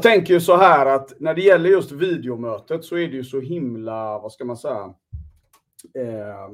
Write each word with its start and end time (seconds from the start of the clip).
Jag 0.00 0.12
tänker 0.12 0.34
ju 0.34 0.40
så 0.40 0.56
här 0.56 0.86
att 0.86 1.20
när 1.20 1.34
det 1.34 1.40
gäller 1.40 1.70
just 1.70 1.92
videomötet 1.92 2.84
så 2.84 2.96
är 2.96 3.08
det 3.08 3.16
ju 3.16 3.24
så 3.24 3.40
himla, 3.40 4.18
vad 4.18 4.32
ska 4.32 4.44
man 4.44 4.56
säga, 4.56 4.94
eh, 5.94 6.48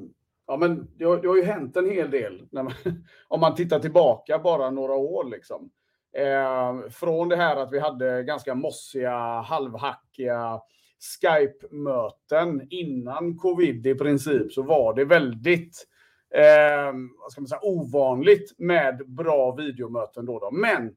ja 0.46 0.56
men 0.56 0.88
det 0.98 1.04
har, 1.04 1.16
det 1.16 1.28
har, 1.28 1.36
ju 1.36 1.42
hänt 1.42 1.76
en 1.76 1.90
hel 1.90 2.10
del 2.10 2.42
man, 2.52 2.72
om 3.28 3.40
man 3.40 3.54
tittar 3.54 3.78
tillbaka 3.78 4.38
bara 4.38 4.70
några 4.70 4.94
år 4.94 5.24
liksom. 5.24 5.70
Eh, 6.16 6.90
från 6.90 7.28
det 7.28 7.36
här 7.36 7.56
att 7.56 7.72
vi 7.72 7.78
hade 7.78 8.22
ganska 8.22 8.54
mossiga, 8.54 9.40
halvhackiga 9.40 10.60
Skype-möten 10.98 12.66
innan 12.70 13.36
covid 13.36 13.86
i 13.86 13.94
princip 13.94 14.52
så 14.52 14.62
var 14.62 14.94
det 14.94 15.04
väldigt 15.04 15.86
eh, 16.34 16.92
vad 17.22 17.32
ska 17.32 17.40
man 17.40 17.48
säga, 17.48 17.60
ovanligt 17.62 18.54
med 18.58 19.02
bra 19.06 19.54
videomöten. 19.54 20.26
Då, 20.26 20.38
då. 20.38 20.50
Men 20.50 20.94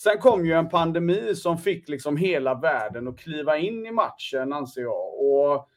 sen 0.00 0.18
kom 0.18 0.46
ju 0.46 0.52
en 0.52 0.68
pandemi 0.68 1.34
som 1.34 1.58
fick 1.58 1.88
liksom 1.88 2.16
hela 2.16 2.54
världen 2.54 3.08
att 3.08 3.18
kliva 3.18 3.58
in 3.58 3.86
i 3.86 3.90
matchen, 3.90 4.52
anser 4.52 4.82
jag. 4.82 5.20
Och 5.20 5.68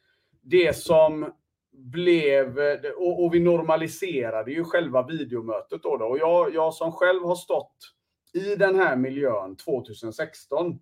det 0.42 0.76
som 0.76 1.32
blev, 1.72 2.58
och, 2.96 3.24
och 3.24 3.34
vi 3.34 3.40
normaliserade 3.40 4.52
ju 4.52 4.64
själva 4.64 5.06
videomötet 5.06 5.82
då. 5.82 5.96
då. 5.96 6.04
Och 6.04 6.18
jag, 6.18 6.54
jag 6.54 6.74
som 6.74 6.92
själv 6.92 7.22
har 7.22 7.34
stått 7.34 7.76
i 8.32 8.56
den 8.56 8.74
här 8.74 8.96
miljön 8.96 9.56
2016, 9.56 10.78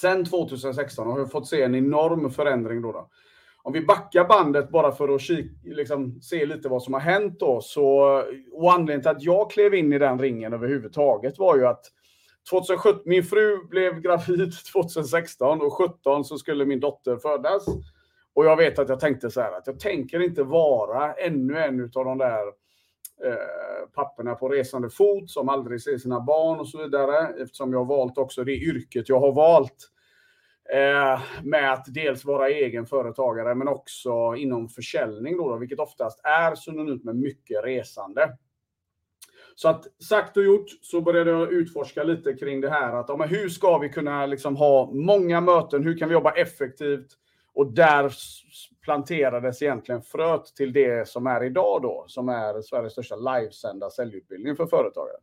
sen 0.00 0.24
2016 0.24 1.06
har 1.06 1.18
vi 1.18 1.26
fått 1.26 1.48
se 1.48 1.62
en 1.62 1.74
enorm 1.74 2.30
förändring 2.30 2.82
då. 2.82 2.92
då. 2.92 3.08
Om 3.62 3.72
vi 3.72 3.80
backar 3.80 4.24
bandet 4.24 4.70
bara 4.70 4.92
för 4.92 5.14
att 5.14 5.20
kika, 5.20 5.54
liksom, 5.64 6.20
se 6.20 6.46
lite 6.46 6.68
vad 6.68 6.82
som 6.82 6.94
har 6.94 7.00
hänt 7.00 7.40
då, 7.40 7.60
så, 7.60 7.98
och 8.52 8.72
anledningen 8.72 9.02
till 9.02 9.10
att 9.10 9.22
jag 9.22 9.50
klev 9.50 9.74
in 9.74 9.92
i 9.92 9.98
den 9.98 10.18
ringen 10.18 10.52
överhuvudtaget 10.52 11.38
var 11.38 11.56
ju 11.56 11.66
att 11.66 11.84
2017, 12.50 13.02
min 13.04 13.24
fru 13.24 13.66
blev 13.66 14.00
gravid 14.00 14.52
2016 14.72 15.60
och 15.60 15.76
2017 15.76 16.24
så 16.24 16.38
skulle 16.38 16.64
min 16.64 16.80
dotter 16.80 17.16
födas. 17.16 17.66
Och 18.34 18.44
jag 18.44 18.56
vet 18.56 18.78
att 18.78 18.88
jag 18.88 19.00
tänkte 19.00 19.30
så 19.30 19.40
här 19.40 19.52
att 19.52 19.66
jag 19.66 19.80
tänker 19.80 20.20
inte 20.20 20.42
vara 20.42 21.12
ännu 21.12 21.58
en 21.58 21.90
av 21.94 22.04
de 22.04 22.18
där 22.18 22.46
eh, 23.24 23.88
papporna 23.94 24.34
på 24.34 24.48
resande 24.48 24.90
fot 24.90 25.30
som 25.30 25.48
aldrig 25.48 25.82
ser 25.82 25.98
sina 25.98 26.20
barn 26.20 26.60
och 26.60 26.68
så 26.68 26.82
vidare. 26.82 27.42
Eftersom 27.42 27.72
jag 27.72 27.78
har 27.78 27.96
valt 27.96 28.18
också 28.18 28.44
det 28.44 28.56
yrket 28.56 29.08
jag 29.08 29.20
har 29.20 29.32
valt. 29.32 29.90
Eh, 30.74 31.20
med 31.42 31.72
att 31.72 31.84
dels 31.88 32.24
vara 32.24 32.48
egen 32.48 32.86
företagare 32.86 33.54
men 33.54 33.68
också 33.68 34.34
inom 34.36 34.68
försäljning 34.68 35.36
då, 35.36 35.48
då 35.50 35.56
vilket 35.56 35.78
oftast 35.78 36.20
är 36.24 36.54
synonymt 36.54 37.04
med 37.04 37.16
mycket 37.16 37.64
resande. 37.64 38.36
Så 39.58 39.68
att 39.68 40.02
sagt 40.02 40.36
och 40.36 40.44
gjort 40.44 40.66
så 40.82 41.00
började 41.00 41.30
jag 41.30 41.52
utforska 41.52 42.02
lite 42.02 42.32
kring 42.32 42.60
det 42.60 42.70
här 42.70 42.92
att 42.92 43.08
ja, 43.08 43.16
men 43.16 43.28
hur 43.28 43.48
ska 43.48 43.78
vi 43.78 43.88
kunna 43.88 44.26
liksom 44.26 44.56
ha 44.56 44.90
många 44.92 45.40
möten? 45.40 45.84
Hur 45.84 45.98
kan 45.98 46.08
vi 46.08 46.14
jobba 46.14 46.30
effektivt? 46.30 47.06
Och 47.54 47.72
där 47.72 48.12
planterades 48.82 49.62
egentligen 49.62 50.02
fröet 50.02 50.44
till 50.56 50.72
det 50.72 51.08
som 51.08 51.26
är 51.26 51.44
idag 51.44 51.82
då, 51.82 52.04
som 52.08 52.28
är 52.28 52.62
Sveriges 52.62 52.92
största 52.92 53.16
livesända 53.16 53.90
säljutbildning 53.90 54.56
för 54.56 54.66
företagare. 54.66 55.16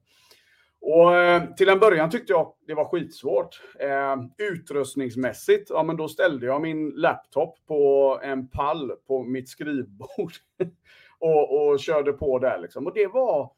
Och 0.81 1.15
eh, 1.15 1.43
till 1.53 1.69
en 1.69 1.79
början 1.79 2.09
tyckte 2.09 2.33
jag 2.33 2.53
det 2.67 2.73
var 2.73 2.85
skitsvårt. 2.85 3.61
Eh, 3.79 4.15
utrustningsmässigt, 4.37 5.69
ja 5.69 5.83
men 5.83 5.97
då 5.97 6.07
ställde 6.07 6.45
jag 6.45 6.61
min 6.61 6.89
laptop 6.89 7.55
på 7.67 8.19
en 8.23 8.47
pall 8.47 8.91
på 9.07 9.23
mitt 9.23 9.49
skrivbord 9.49 10.33
och, 11.19 11.67
och 11.67 11.79
körde 11.79 12.13
på 12.13 12.39
där 12.39 12.59
liksom. 12.59 12.87
Och 12.87 12.93
det 12.93 13.07
var, 13.07 13.51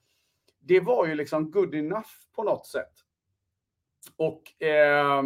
det 0.67 0.79
var 0.79 1.07
ju 1.07 1.15
liksom 1.15 1.51
good 1.51 1.75
enough 1.75 2.09
på 2.35 2.43
något 2.43 2.67
sätt. 2.67 2.93
Och 4.17 4.63
eh, 4.63 5.23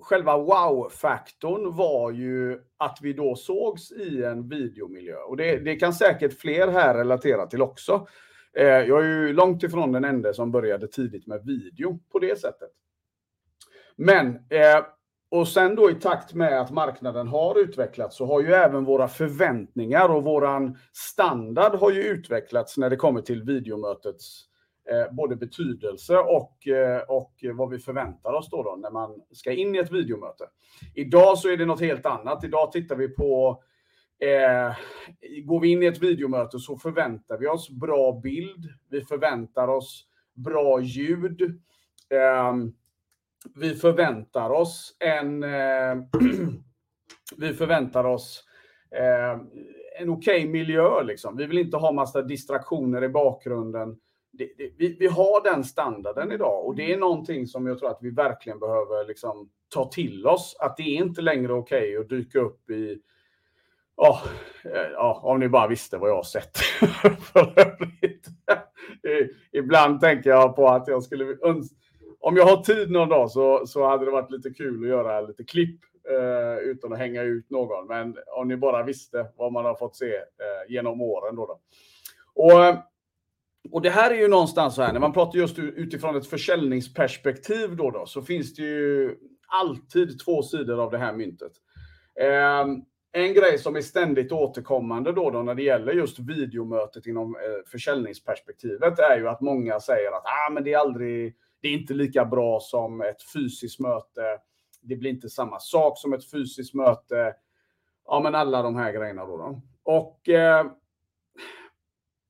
själva 0.00 0.38
wow-faktorn 0.38 1.76
var 1.76 2.10
ju 2.10 2.60
att 2.76 2.98
vi 3.02 3.12
då 3.12 3.36
sågs 3.36 3.92
i 3.92 4.24
en 4.24 4.48
videomiljö. 4.48 5.16
Och 5.16 5.36
det, 5.36 5.58
det 5.58 5.76
kan 5.76 5.94
säkert 5.94 6.40
fler 6.40 6.68
här 6.68 6.94
relatera 6.94 7.46
till 7.46 7.62
också. 7.62 8.06
Eh, 8.56 8.64
jag 8.64 9.04
är 9.04 9.08
ju 9.08 9.32
långt 9.32 9.62
ifrån 9.62 9.92
den 9.92 10.04
enda 10.04 10.32
som 10.32 10.50
började 10.50 10.88
tidigt 10.88 11.26
med 11.26 11.44
video 11.44 12.00
på 12.12 12.18
det 12.18 12.40
sättet. 12.40 12.70
Men, 13.96 14.26
eh, 14.36 14.84
och 15.30 15.48
sen 15.48 15.74
då 15.74 15.90
i 15.90 15.94
takt 15.94 16.34
med 16.34 16.60
att 16.60 16.70
marknaden 16.70 17.28
har 17.28 17.58
utvecklats 17.58 18.16
så 18.16 18.26
har 18.26 18.40
ju 18.40 18.52
även 18.52 18.84
våra 18.84 19.08
förväntningar 19.08 20.08
och 20.08 20.24
våran 20.24 20.78
standard 20.92 21.74
har 21.74 21.90
ju 21.90 22.02
utvecklats 22.02 22.76
när 22.76 22.90
det 22.90 22.96
kommer 22.96 23.20
till 23.20 23.42
videomötets 23.42 24.44
eh, 24.90 25.14
både 25.14 25.36
betydelse 25.36 26.18
och, 26.18 26.68
eh, 26.68 27.00
och 27.08 27.32
vad 27.54 27.70
vi 27.70 27.78
förväntar 27.78 28.32
oss 28.32 28.50
då, 28.50 28.62
då 28.62 28.76
när 28.76 28.90
man 28.90 29.22
ska 29.32 29.52
in 29.52 29.74
i 29.74 29.78
ett 29.78 29.92
videomöte. 29.92 30.44
Idag 30.94 31.38
så 31.38 31.48
är 31.48 31.56
det 31.56 31.66
något 31.66 31.80
helt 31.80 32.06
annat. 32.06 32.44
Idag 32.44 32.72
tittar 32.72 32.96
vi 32.96 33.08
på 33.08 33.62
Eh, 34.18 34.76
går 35.44 35.60
vi 35.60 35.68
in 35.68 35.82
i 35.82 35.86
ett 35.86 36.02
videomöte 36.02 36.58
så 36.58 36.76
förväntar 36.76 37.38
vi 37.38 37.46
oss 37.46 37.70
bra 37.70 38.20
bild. 38.22 38.68
Vi 38.90 39.04
förväntar 39.04 39.68
oss 39.68 40.06
bra 40.34 40.80
ljud. 40.80 41.40
Eh, 42.10 42.54
vi 43.54 43.74
förväntar 43.74 44.50
oss 44.50 44.96
en... 44.98 45.42
Eh, 45.42 45.96
vi 47.36 47.54
förväntar 47.54 48.04
oss 48.04 48.44
eh, 48.90 49.40
en 50.00 50.08
okej 50.08 50.38
okay 50.38 50.48
miljö. 50.48 51.02
Liksom. 51.02 51.36
Vi 51.36 51.46
vill 51.46 51.58
inte 51.58 51.76
ha 51.76 51.92
massa 51.92 52.22
distraktioner 52.22 53.04
i 53.04 53.08
bakgrunden 53.08 53.96
det, 54.38 54.50
det, 54.58 54.70
vi, 54.78 54.96
vi, 54.98 55.06
har 55.06 55.44
den 55.44 55.64
standarden 55.64 56.32
idag 56.32 56.66
och 56.66 56.76
det 56.76 56.92
är 56.92 56.98
någonting 56.98 57.46
som 57.46 57.66
jag 57.66 57.78
tror 57.78 57.90
att 57.90 57.98
vi 58.02 58.10
verkligen 58.10 58.58
behöver 58.58 59.06
liksom 59.06 59.50
ta 59.74 59.90
till 59.90 60.26
oss. 60.26 60.56
Att 60.60 60.76
det 60.76 60.82
är 60.82 61.04
inte 61.04 61.22
längre 61.22 61.52
okej 61.52 61.78
okay 61.78 61.96
att 61.96 62.08
dyka 62.08 62.38
upp 62.38 62.70
i 62.70 62.98
Ja, 63.98 64.20
oh, 64.96 65.24
om 65.24 65.40
ni 65.40 65.48
bara 65.48 65.66
visste 65.66 65.98
vad 65.98 66.10
jag 66.10 66.16
har 66.16 66.22
sett. 66.22 66.58
Ibland 69.52 70.00
tänker 70.00 70.30
jag 70.30 70.56
på 70.56 70.68
att 70.68 70.88
jag 70.88 71.02
skulle 71.02 71.36
om 72.26 72.36
jag 72.36 72.46
har 72.46 72.62
tid 72.62 72.90
någon 72.90 73.08
dag 73.08 73.30
så, 73.30 73.66
så 73.66 73.86
hade 73.86 74.04
det 74.04 74.10
varit 74.10 74.30
lite 74.30 74.50
kul 74.50 74.82
att 74.82 74.88
göra 74.88 75.20
lite 75.20 75.44
klipp 75.44 75.80
eh, 76.10 76.58
utan 76.58 76.92
att 76.92 76.98
hänga 76.98 77.22
ut 77.22 77.50
någon. 77.50 77.86
Men 77.86 78.16
om 78.26 78.48
ni 78.48 78.56
bara 78.56 78.82
visste 78.82 79.26
vad 79.36 79.52
man 79.52 79.64
har 79.64 79.74
fått 79.74 79.96
se 79.96 80.14
eh, 80.16 80.72
genom 80.72 81.00
åren. 81.00 81.36
Då, 81.36 81.46
då. 81.46 81.60
Och 82.34 82.76
och 83.70 83.82
det 83.82 83.90
här 83.90 84.10
är 84.10 84.14
ju 84.14 84.28
någonstans 84.28 84.74
så 84.74 84.82
här, 84.82 84.92
när 84.92 85.00
man 85.00 85.12
pratar 85.12 85.38
just 85.38 85.58
utifrån 85.58 86.16
ett 86.16 86.26
försäljningsperspektiv 86.26 87.76
då, 87.76 87.90
då 87.90 88.06
så 88.06 88.22
finns 88.22 88.54
det 88.54 88.62
ju 88.62 89.16
alltid 89.46 90.18
två 90.24 90.42
sidor 90.42 90.80
av 90.82 90.90
det 90.90 90.98
här 90.98 91.12
myntet. 91.12 91.52
Eh, 92.20 92.66
en 93.12 93.34
grej 93.34 93.58
som 93.58 93.76
är 93.76 93.80
ständigt 93.80 94.32
återkommande 94.32 95.12
då, 95.12 95.30
då 95.30 95.42
när 95.42 95.54
det 95.54 95.62
gäller 95.62 95.92
just 95.92 96.18
videomötet 96.18 97.06
inom 97.06 97.36
eh, 97.36 97.70
försäljningsperspektivet 97.70 98.98
är 98.98 99.18
ju 99.18 99.28
att 99.28 99.40
många 99.40 99.80
säger 99.80 100.12
att 100.12 100.24
ah, 100.24 100.50
men 100.52 100.64
det 100.64 100.72
är 100.72 100.78
aldrig, 100.78 101.34
det 101.60 101.68
är 101.68 101.72
inte 101.72 101.94
lika 101.94 102.24
bra 102.24 102.60
som 102.60 103.00
ett 103.00 103.22
fysiskt 103.34 103.80
möte. 103.80 104.38
Det 104.80 104.96
blir 104.96 105.10
inte 105.10 105.28
samma 105.28 105.60
sak 105.60 105.98
som 105.98 106.12
ett 106.12 106.30
fysiskt 106.30 106.74
möte. 106.74 107.34
Ja, 108.06 108.20
men 108.20 108.34
alla 108.34 108.62
de 108.62 108.76
här 108.76 108.92
grejerna 108.92 109.26
då. 109.26 109.36
då. 109.36 109.62
Och 109.82 110.28
eh, 110.28 110.66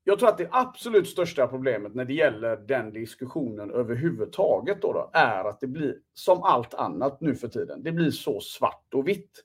jag 0.05 0.19
tror 0.19 0.29
att 0.29 0.39
det 0.39 0.49
absolut 0.51 1.09
största 1.09 1.47
problemet 1.47 1.95
när 1.95 2.05
det 2.05 2.15
gäller 2.15 2.57
den 2.57 2.93
diskussionen 2.93 3.71
överhuvudtaget 3.71 4.83
då, 4.83 4.93
då 4.93 5.11
är 5.13 5.45
att 5.45 5.61
det 5.61 5.67
blir 5.67 5.99
som 6.15 6.43
allt 6.43 6.75
annat 6.75 7.21
nu 7.21 7.35
för 7.35 7.49
tiden. 7.49 7.83
Det 7.83 7.93
blir 7.93 8.11
så 8.11 8.41
svart 8.41 8.95
och 8.95 9.09
vitt. 9.09 9.45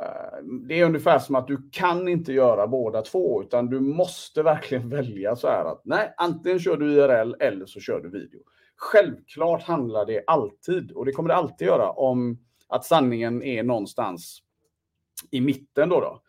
Eh, 0.00 0.44
det 0.68 0.80
är 0.80 0.84
ungefär 0.84 1.18
som 1.18 1.34
att 1.34 1.46
du 1.46 1.68
kan 1.72 2.08
inte 2.08 2.32
göra 2.32 2.66
båda 2.66 3.02
två, 3.02 3.42
utan 3.42 3.66
du 3.70 3.80
måste 3.80 4.42
verkligen 4.42 4.88
välja 4.96 5.36
så 5.36 5.48
här 5.48 5.64
att 5.64 5.80
nej, 5.84 6.14
antingen 6.16 6.58
kör 6.58 6.76
du 6.76 6.92
IRL 6.92 7.34
eller 7.40 7.66
så 7.66 7.80
kör 7.80 8.00
du 8.00 8.10
video. 8.10 8.40
Självklart 8.76 9.62
handlar 9.62 10.06
det 10.06 10.24
alltid, 10.26 10.92
och 10.92 11.04
det 11.04 11.12
kommer 11.12 11.28
det 11.28 11.34
alltid 11.34 11.68
göra, 11.68 11.90
om 11.90 12.38
att 12.68 12.84
sanningen 12.84 13.42
är 13.42 13.62
någonstans 13.62 14.42
i 15.30 15.40
mitten 15.40 15.88
då. 15.88 16.00
då. 16.00 16.22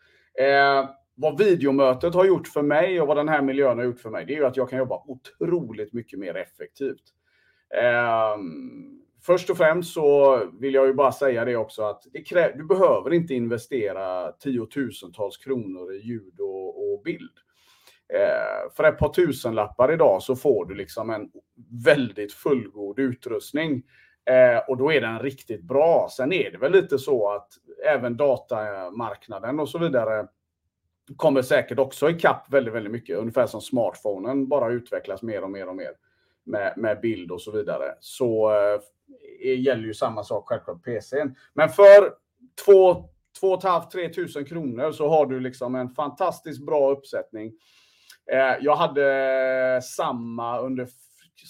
Eh, 0.44 0.88
vad 1.14 1.38
videomötet 1.38 2.14
har 2.14 2.24
gjort 2.24 2.48
för 2.48 2.62
mig 2.62 3.00
och 3.00 3.06
vad 3.06 3.16
den 3.16 3.28
här 3.28 3.42
miljön 3.42 3.78
har 3.78 3.84
gjort 3.84 4.00
för 4.00 4.10
mig, 4.10 4.24
det 4.26 4.32
är 4.32 4.36
ju 4.36 4.46
att 4.46 4.56
jag 4.56 4.70
kan 4.70 4.78
jobba 4.78 5.02
otroligt 5.06 5.92
mycket 5.92 6.18
mer 6.18 6.36
effektivt. 6.36 7.02
Eh, 7.74 8.36
först 9.26 9.50
och 9.50 9.56
främst 9.56 9.94
så 9.94 10.40
vill 10.60 10.74
jag 10.74 10.86
ju 10.86 10.94
bara 10.94 11.12
säga 11.12 11.44
det 11.44 11.56
också 11.56 11.82
att 11.82 12.02
det 12.12 12.18
krä- 12.18 12.56
du 12.56 12.64
behöver 12.64 13.12
inte 13.12 13.34
investera 13.34 14.32
tiotusentals 14.32 15.36
kronor 15.36 15.92
i 15.92 15.98
ljud 15.98 16.40
och, 16.40 16.92
och 16.92 17.02
bild. 17.02 17.32
Eh, 18.14 18.72
för 18.76 18.84
ett 18.84 18.98
par 18.98 19.08
tusenlappar 19.08 19.92
idag 19.92 20.22
så 20.22 20.36
får 20.36 20.66
du 20.66 20.74
liksom 20.74 21.10
en 21.10 21.30
väldigt 21.84 22.32
fullgod 22.32 22.98
utrustning. 22.98 23.82
Eh, 24.30 24.58
och 24.68 24.76
då 24.76 24.92
är 24.92 25.00
den 25.00 25.18
riktigt 25.18 25.62
bra. 25.62 26.08
Sen 26.16 26.32
är 26.32 26.50
det 26.50 26.58
väl 26.58 26.72
lite 26.72 26.98
så 26.98 27.30
att 27.30 27.48
även 27.86 28.16
datamarknaden 28.16 29.60
och 29.60 29.68
så 29.68 29.78
vidare 29.78 30.26
kommer 31.16 31.42
säkert 31.42 31.78
också 31.78 32.10
ikapp 32.10 32.52
väldigt, 32.52 32.74
väldigt 32.74 32.92
mycket. 32.92 33.18
Ungefär 33.18 33.46
som 33.46 33.60
smartphonen 33.60 34.48
bara 34.48 34.72
utvecklas 34.72 35.22
mer 35.22 35.44
och 35.44 35.50
mer 35.50 35.68
och 35.68 35.76
mer 35.76 35.90
med, 36.46 36.74
med 36.76 37.00
bild 37.00 37.30
och 37.30 37.42
så 37.42 37.50
vidare. 37.50 37.94
Så 38.00 38.50
eh, 38.50 39.60
gäller 39.60 39.84
ju 39.84 39.94
samma 39.94 40.24
sak 40.24 40.48
självklart 40.48 40.84
PCn. 40.84 41.34
Men 41.54 41.68
för 41.68 42.14
2 42.64 43.08
2 43.40 43.60
tusen 44.14 44.44
kronor 44.44 44.92
så 44.92 45.08
har 45.08 45.26
du 45.26 45.40
liksom 45.40 45.74
en 45.74 45.90
fantastiskt 45.90 46.66
bra 46.66 46.90
uppsättning. 46.90 47.52
Eh, 48.32 48.54
jag 48.60 48.76
hade 48.76 49.80
samma 49.82 50.60
under 50.60 50.88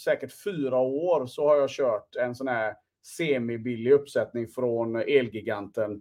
säkert 0.04 0.42
fyra 0.44 0.78
år 0.78 1.26
så 1.26 1.48
har 1.48 1.56
jag 1.56 1.70
kört 1.70 2.16
en 2.16 2.34
sån 2.34 2.48
här 2.48 2.74
semibillig 3.16 3.92
uppsättning 3.92 4.48
från 4.48 4.96
Elgiganten. 4.96 6.00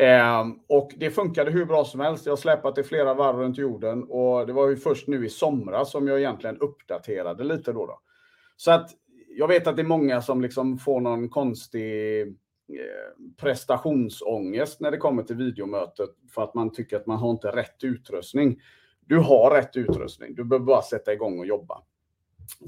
Ehm, 0.00 0.58
och 0.66 0.90
det 0.96 1.10
funkade 1.10 1.50
hur 1.50 1.64
bra 1.64 1.84
som 1.84 2.00
helst. 2.00 2.26
Jag 2.26 2.32
har 2.32 2.36
släpat 2.36 2.74
det 2.74 2.84
flera 2.84 3.14
varv 3.14 3.36
runt 3.36 3.58
jorden 3.58 4.04
och 4.04 4.46
det 4.46 4.52
var 4.52 4.68
ju 4.68 4.76
först 4.76 5.08
nu 5.08 5.26
i 5.26 5.28
somras 5.28 5.90
som 5.90 6.08
jag 6.08 6.18
egentligen 6.18 6.58
uppdaterade 6.58 7.44
lite 7.44 7.72
då. 7.72 7.86
då. 7.86 8.00
Så 8.56 8.70
att 8.70 8.90
jag 9.28 9.48
vet 9.48 9.66
att 9.66 9.76
det 9.76 9.82
är 9.82 9.86
många 9.86 10.22
som 10.22 10.40
liksom 10.40 10.78
får 10.78 11.00
någon 11.00 11.28
konstig 11.28 12.20
eh, 12.22 12.34
prestationsångest 13.40 14.80
när 14.80 14.90
det 14.90 14.96
kommer 14.96 15.22
till 15.22 15.36
videomötet 15.36 16.10
för 16.34 16.42
att 16.42 16.54
man 16.54 16.72
tycker 16.72 16.96
att 16.96 17.06
man 17.06 17.18
har 17.18 17.30
inte 17.30 17.48
rätt 17.48 17.84
utrustning. 17.84 18.60
Du 19.00 19.18
har 19.18 19.50
rätt 19.50 19.76
utrustning. 19.76 20.34
Du 20.34 20.44
behöver 20.44 20.66
bara 20.66 20.82
sätta 20.82 21.12
igång 21.12 21.38
och 21.38 21.46
jobba. 21.46 21.82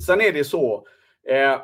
Sen 0.06 0.20
är 0.20 0.32
det 0.32 0.44
så. 0.44 0.86
Eh, 1.28 1.60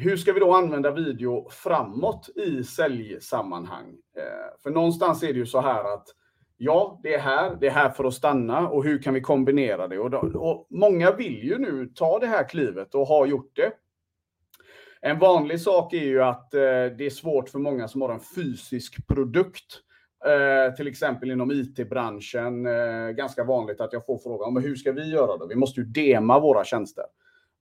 hur 0.00 0.16
ska 0.16 0.32
vi 0.32 0.40
då 0.40 0.54
använda 0.54 0.90
video 0.90 1.48
framåt 1.50 2.28
i 2.36 2.64
säljsammanhang? 2.64 3.96
Eh, 4.16 4.62
för 4.62 4.70
någonstans 4.70 5.22
är 5.22 5.32
det 5.32 5.38
ju 5.38 5.46
så 5.46 5.60
här 5.60 5.94
att 5.94 6.06
ja, 6.56 7.00
det 7.02 7.14
är 7.14 7.18
här, 7.18 7.56
det 7.60 7.66
är 7.66 7.70
här 7.70 7.90
för 7.90 8.04
att 8.04 8.14
stanna 8.14 8.68
och 8.68 8.84
hur 8.84 9.02
kan 9.02 9.14
vi 9.14 9.20
kombinera 9.20 9.88
det? 9.88 9.98
Och, 9.98 10.10
då, 10.10 10.18
och 10.18 10.66
många 10.70 11.12
vill 11.12 11.44
ju 11.44 11.58
nu 11.58 11.86
ta 11.94 12.18
det 12.18 12.26
här 12.26 12.48
klivet 12.48 12.94
och 12.94 13.06
har 13.06 13.26
gjort 13.26 13.56
det. 13.56 13.72
En 15.00 15.18
vanlig 15.18 15.60
sak 15.60 15.92
är 15.92 16.04
ju 16.04 16.22
att 16.22 16.54
eh, 16.54 16.60
det 16.98 17.06
är 17.06 17.10
svårt 17.10 17.48
för 17.48 17.58
många 17.58 17.88
som 17.88 18.00
har 18.00 18.08
en 18.08 18.20
fysisk 18.20 19.06
produkt. 19.06 19.80
Eh, 20.24 20.74
till 20.74 20.88
exempel 20.88 21.30
inom 21.30 21.50
IT-branschen, 21.50 22.66
eh, 22.66 23.08
ganska 23.08 23.44
vanligt 23.44 23.80
att 23.80 23.92
jag 23.92 24.06
får 24.06 24.18
frågan, 24.18 24.54
men 24.54 24.62
hur 24.62 24.76
ska 24.76 24.92
vi 24.92 25.10
göra 25.10 25.36
då? 25.36 25.46
Vi 25.46 25.54
måste 25.54 25.80
ju 25.80 25.86
dema 25.86 26.40
våra 26.40 26.64
tjänster. 26.64 27.04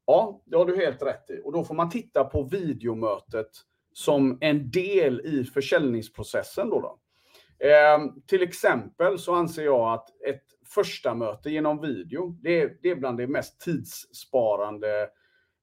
Ja, 0.09 0.41
det 0.45 0.57
har 0.57 0.65
du 0.65 0.75
helt 0.75 1.01
rätt 1.01 1.29
i. 1.29 1.41
Och 1.43 1.51
då 1.51 1.63
får 1.63 1.75
man 1.75 1.89
titta 1.89 2.23
på 2.23 2.43
videomötet 2.43 3.49
som 3.93 4.37
en 4.41 4.71
del 4.71 5.21
i 5.21 5.43
försäljningsprocessen. 5.43 6.69
Då, 6.69 6.81
då. 6.81 6.99
Eh, 7.67 7.99
till 8.27 8.43
exempel 8.43 9.19
så 9.19 9.35
anser 9.35 9.63
jag 9.63 9.93
att 9.93 10.09
ett 10.27 10.43
första 10.65 11.15
möte 11.15 11.49
genom 11.49 11.81
video, 11.81 12.37
det 12.41 12.61
är, 12.61 12.77
det 12.81 12.89
är 12.89 12.95
bland 12.95 13.17
det 13.17 13.27
mest 13.27 13.61
tidssparande 13.61 15.09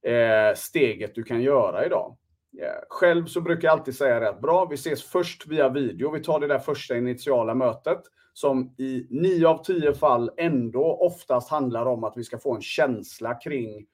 eh, 0.07 0.55
steget 0.57 1.15
du 1.15 1.23
kan 1.23 1.43
göra 1.43 1.87
idag. 1.87 2.17
Eh, 2.63 2.85
själv 2.89 3.27
så 3.27 3.41
brukar 3.41 3.69
jag 3.69 3.79
alltid 3.79 3.97
säga 3.97 4.21
det 4.21 4.29
att 4.29 4.41
bra, 4.41 4.65
vi 4.65 4.75
ses 4.75 5.05
först 5.05 5.47
via 5.47 5.69
video. 5.69 6.11
Vi 6.11 6.23
tar 6.23 6.41
det 6.41 6.47
där 6.47 6.59
första 6.59 6.97
initiala 6.97 7.55
mötet 7.55 8.01
som 8.33 8.75
i 8.79 9.07
nio 9.11 9.49
av 9.49 9.65
tio 9.65 9.95
fall 9.95 10.31
ändå 10.37 10.85
oftast 11.01 11.51
handlar 11.51 11.87
om 11.87 12.05
att 12.05 12.17
vi 12.17 12.25
ska 12.25 12.39
få 12.39 12.55
en 12.55 12.63
känsla 12.63 13.35
kring 13.35 13.87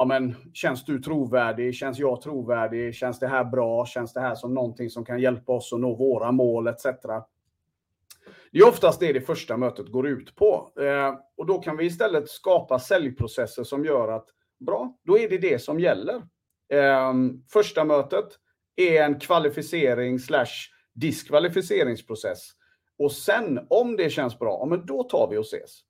ja 0.00 0.04
men 0.04 0.34
känns 0.52 0.84
du 0.84 0.98
trovärdig? 0.98 1.74
Känns 1.74 1.98
jag 1.98 2.20
trovärdig? 2.20 2.94
Känns 2.94 3.18
det 3.18 3.26
här 3.26 3.44
bra? 3.44 3.86
Känns 3.86 4.12
det 4.12 4.20
här 4.20 4.34
som 4.34 4.54
någonting 4.54 4.90
som 4.90 5.04
kan 5.04 5.20
hjälpa 5.20 5.52
oss 5.52 5.72
att 5.72 5.80
nå 5.80 5.94
våra 5.94 6.32
mål 6.32 6.66
etc. 6.66 6.84
Det 8.52 8.58
är 8.58 8.68
oftast 8.68 9.00
det 9.00 9.12
det 9.12 9.20
första 9.20 9.56
mötet 9.56 9.88
går 9.88 10.08
ut 10.08 10.36
på. 10.36 10.72
Eh, 10.80 11.14
och 11.36 11.46
då 11.46 11.58
kan 11.58 11.76
vi 11.76 11.84
istället 11.84 12.28
skapa 12.28 12.78
säljprocesser 12.78 13.64
som 13.64 13.84
gör 13.84 14.08
att 14.08 14.26
bra, 14.66 14.98
då 15.04 15.18
är 15.18 15.28
det 15.28 15.38
det 15.38 15.58
som 15.58 15.80
gäller. 15.80 16.14
Eh, 16.72 17.14
första 17.52 17.84
mötet 17.84 18.28
är 18.76 19.02
en 19.02 19.20
kvalificering 19.20 20.18
slash 20.18 20.68
diskvalificeringsprocess. 20.94 22.50
Och 22.98 23.12
sen, 23.12 23.66
om 23.70 23.96
det 23.96 24.10
känns 24.10 24.38
bra, 24.38 24.58
ja, 24.60 24.66
men 24.66 24.86
då 24.86 25.02
tar 25.02 25.28
vi 25.30 25.36
och 25.36 25.46
ses. 25.46 25.80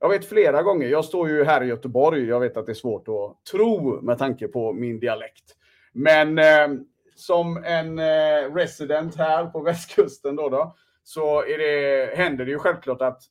Jag 0.00 0.08
vet 0.08 0.24
flera 0.24 0.62
gånger, 0.62 0.88
jag 0.88 1.04
står 1.04 1.28
ju 1.28 1.44
här 1.44 1.62
i 1.62 1.66
Göteborg, 1.66 2.24
jag 2.24 2.40
vet 2.40 2.56
att 2.56 2.66
det 2.66 2.72
är 2.72 2.74
svårt 2.74 3.08
att 3.08 3.44
tro 3.52 4.00
med 4.00 4.18
tanke 4.18 4.48
på 4.48 4.72
min 4.72 5.00
dialekt. 5.00 5.56
Men 5.92 6.38
eh, 6.38 6.68
som 7.14 7.64
en 7.64 7.98
eh, 7.98 8.54
resident 8.54 9.16
här 9.16 9.46
på 9.46 9.60
västkusten 9.64 10.36
då, 10.36 10.48
då 10.48 10.76
så 11.02 11.44
är 11.44 11.58
det, 11.58 12.16
händer 12.16 12.44
det 12.44 12.50
ju 12.50 12.58
självklart 12.58 13.02
att 13.02 13.22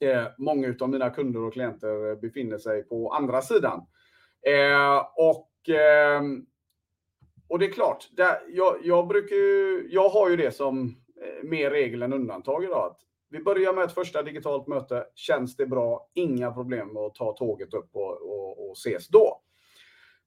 eh, 0.00 0.24
många 0.38 0.74
av 0.80 0.88
mina 0.88 1.10
kunder 1.10 1.42
och 1.42 1.52
klienter 1.52 2.20
befinner 2.20 2.58
sig 2.58 2.82
på 2.82 3.12
andra 3.12 3.42
sidan. 3.42 3.86
Eh, 4.46 5.06
och, 5.16 5.74
eh, 5.74 6.22
och 7.48 7.58
det 7.58 7.66
är 7.66 7.72
klart, 7.72 8.08
där, 8.12 8.40
jag, 8.48 8.76
jag, 8.82 9.08
brukar 9.08 9.36
jag 9.94 10.08
har 10.08 10.30
ju 10.30 10.36
det 10.36 10.54
som 10.54 10.96
eh, 11.22 11.48
mer 11.48 11.70
regel 11.70 12.02
än 12.02 12.12
undantag 12.12 12.64
idag. 12.64 12.86
Att 12.86 13.00
vi 13.30 13.40
börjar 13.40 13.72
med 13.72 13.84
ett 13.84 13.94
första 13.94 14.22
digitalt 14.22 14.66
möte. 14.66 15.06
Känns 15.14 15.56
det 15.56 15.66
bra? 15.66 16.10
Inga 16.14 16.52
problem 16.52 16.88
med 16.88 17.02
att 17.02 17.14
ta 17.14 17.32
tåget 17.32 17.74
upp 17.74 17.90
och, 17.92 18.22
och, 18.22 18.70
och 18.70 18.76
ses 18.76 19.08
då. 19.08 19.42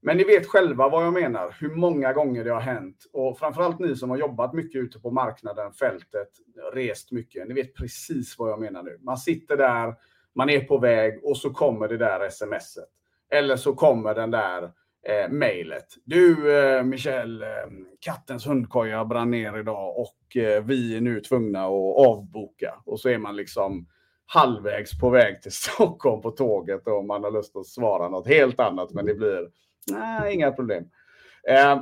Men 0.02 0.18
ni 0.18 0.24
vet 0.24 0.48
själva 0.48 0.90
vad 0.90 1.06
jag 1.06 1.14
menar, 1.14 1.56
hur 1.60 1.76
många 1.76 2.14
gånger 2.14 2.44
det 2.44 2.52
har 2.52 2.62
hänt. 2.62 2.98
Och 3.14 3.40
framförallt 3.40 3.80
ni 3.80 3.96
som 3.96 4.10
har 4.10 4.18
jobbat 4.18 4.54
mycket 4.54 4.82
ute 4.82 5.00
på 5.00 5.12
marknaden, 5.12 5.74
fältet, 5.74 6.30
rest 6.74 7.12
mycket. 7.12 7.48
Ni 7.48 7.54
vet 7.54 7.76
precis 7.76 8.40
vad 8.40 8.52
jag 8.52 8.60
menar 8.60 8.84
nu. 8.84 8.98
Man 9.02 9.18
sitter 9.18 9.58
där, 9.58 9.96
man 10.36 10.50
är 10.50 10.60
på 10.60 10.78
väg 10.78 11.20
och 11.24 11.38
så 11.38 11.50
kommer 11.50 11.88
det 11.88 11.98
där 11.98 12.30
smset. 12.30 12.90
Eller 13.30 13.56
så 13.56 13.74
kommer 13.74 14.16
den 14.16 14.32
där 14.32 14.72
eh, 15.08 15.30
mejlet. 15.30 15.86
Du 16.04 16.58
eh, 16.58 16.84
Michel, 16.84 17.42
eh, 17.42 17.48
kattens 18.00 18.48
hundkoja 18.48 19.06
brann 19.06 19.32
ner 19.32 19.58
idag 19.58 20.00
och 20.00 20.38
eh, 20.38 20.64
vi 20.64 20.98
är 20.98 21.02
nu 21.02 21.20
tvungna 21.20 21.66
att 21.66 22.08
avboka. 22.08 22.74
Och 22.86 23.00
så 23.00 23.10
är 23.10 23.18
man 23.18 23.36
liksom 23.36 23.88
halvvägs 24.26 25.00
på 25.00 25.10
väg 25.10 25.42
till 25.42 25.52
Stockholm 25.56 26.22
på 26.22 26.32
tåget 26.32 26.88
och 26.88 27.06
man 27.06 27.24
har 27.24 27.32
lust 27.32 27.56
att 27.56 27.68
svara 27.68 28.10
något 28.10 28.28
helt 28.28 28.60
annat 28.60 28.94
men 28.94 29.06
det 29.06 29.14
blir 29.14 29.50
nej, 29.92 30.34
inga 30.34 30.52
problem. 30.52 30.84
Eh, 31.50 31.82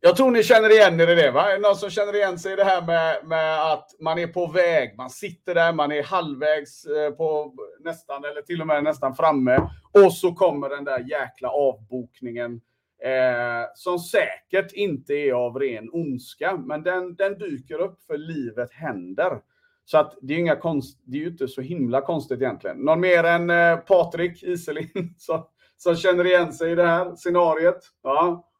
jag 0.00 0.16
tror 0.16 0.30
ni 0.30 0.42
känner 0.42 0.70
igen 0.70 1.00
er 1.00 1.10
i 1.10 1.14
det, 1.14 1.30
va? 1.30 1.50
Är 1.50 1.54
det 1.54 1.58
Någon 1.58 1.76
som 1.76 1.90
känner 1.90 2.14
igen 2.14 2.38
sig 2.38 2.52
i 2.52 2.56
det 2.56 2.64
här 2.64 2.82
med, 2.86 3.26
med 3.28 3.72
att 3.72 3.90
man 4.00 4.18
är 4.18 4.26
på 4.26 4.46
väg, 4.46 4.96
man 4.96 5.10
sitter 5.10 5.54
där, 5.54 5.72
man 5.72 5.92
är 5.92 6.02
halvvägs 6.02 6.84
eh, 6.84 7.10
på 7.10 7.54
nästan, 7.80 8.24
eller 8.24 8.42
till 8.42 8.60
och 8.60 8.66
med 8.66 8.84
nästan 8.84 9.14
framme. 9.14 9.70
Och 9.92 10.12
så 10.12 10.32
kommer 10.32 10.68
den 10.68 10.84
där 10.84 10.98
jäkla 10.98 11.48
avbokningen. 11.48 12.60
Eh, 13.04 13.64
som 13.74 13.98
säkert 13.98 14.72
inte 14.72 15.12
är 15.12 15.32
av 15.32 15.58
ren 15.58 15.90
ondska, 15.92 16.56
men 16.56 16.82
den, 16.82 17.14
den 17.14 17.38
dyker 17.38 17.80
upp 17.80 18.02
för 18.06 18.18
livet 18.18 18.72
händer. 18.72 19.40
Så 19.84 19.98
att 19.98 20.18
det 20.22 20.34
är, 20.34 20.38
inga 20.38 20.56
konst, 20.56 21.00
det 21.04 21.16
är 21.16 21.20
ju 21.20 21.28
inte 21.28 21.48
så 21.48 21.60
himla 21.60 22.00
konstigt 22.00 22.40
egentligen. 22.40 22.76
Någon 22.76 23.00
mer 23.00 23.24
än 23.24 23.50
eh, 23.50 23.76
Patrik 23.76 24.42
Iselin 24.42 25.14
som, 25.18 25.46
som 25.76 25.96
känner 25.96 26.26
igen 26.26 26.52
sig 26.52 26.72
i 26.72 26.74
det 26.74 26.86
här 26.86 27.14
scenariet? 27.16 27.78
Ja. 28.02 28.50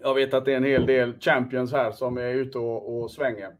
Jag 0.00 0.14
vet 0.14 0.34
att 0.34 0.44
det 0.44 0.52
är 0.52 0.56
en 0.56 0.64
hel 0.64 0.86
del 0.86 1.20
champions 1.20 1.72
här 1.72 1.92
som 1.92 2.18
är 2.18 2.34
ute 2.34 2.58
och, 2.58 3.02
och 3.02 3.10
svänger. 3.10 3.52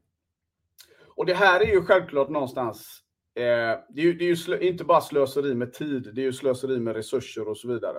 Och 1.16 1.26
det 1.26 1.34
här 1.34 1.60
är 1.60 1.72
ju 1.72 1.82
självklart 1.82 2.28
någonstans, 2.28 3.02
eh, 3.34 3.42
det 3.88 4.00
är 4.00 4.04
ju, 4.04 4.12
det 4.14 4.24
är 4.24 4.28
ju 4.28 4.36
slö, 4.36 4.58
inte 4.58 4.84
bara 4.84 5.00
slöseri 5.00 5.54
med 5.54 5.72
tid, 5.72 6.10
det 6.14 6.20
är 6.20 6.24
ju 6.24 6.32
slöseri 6.32 6.80
med 6.80 6.96
resurser 6.96 7.48
och 7.48 7.58
så 7.58 7.68
vidare. 7.68 7.98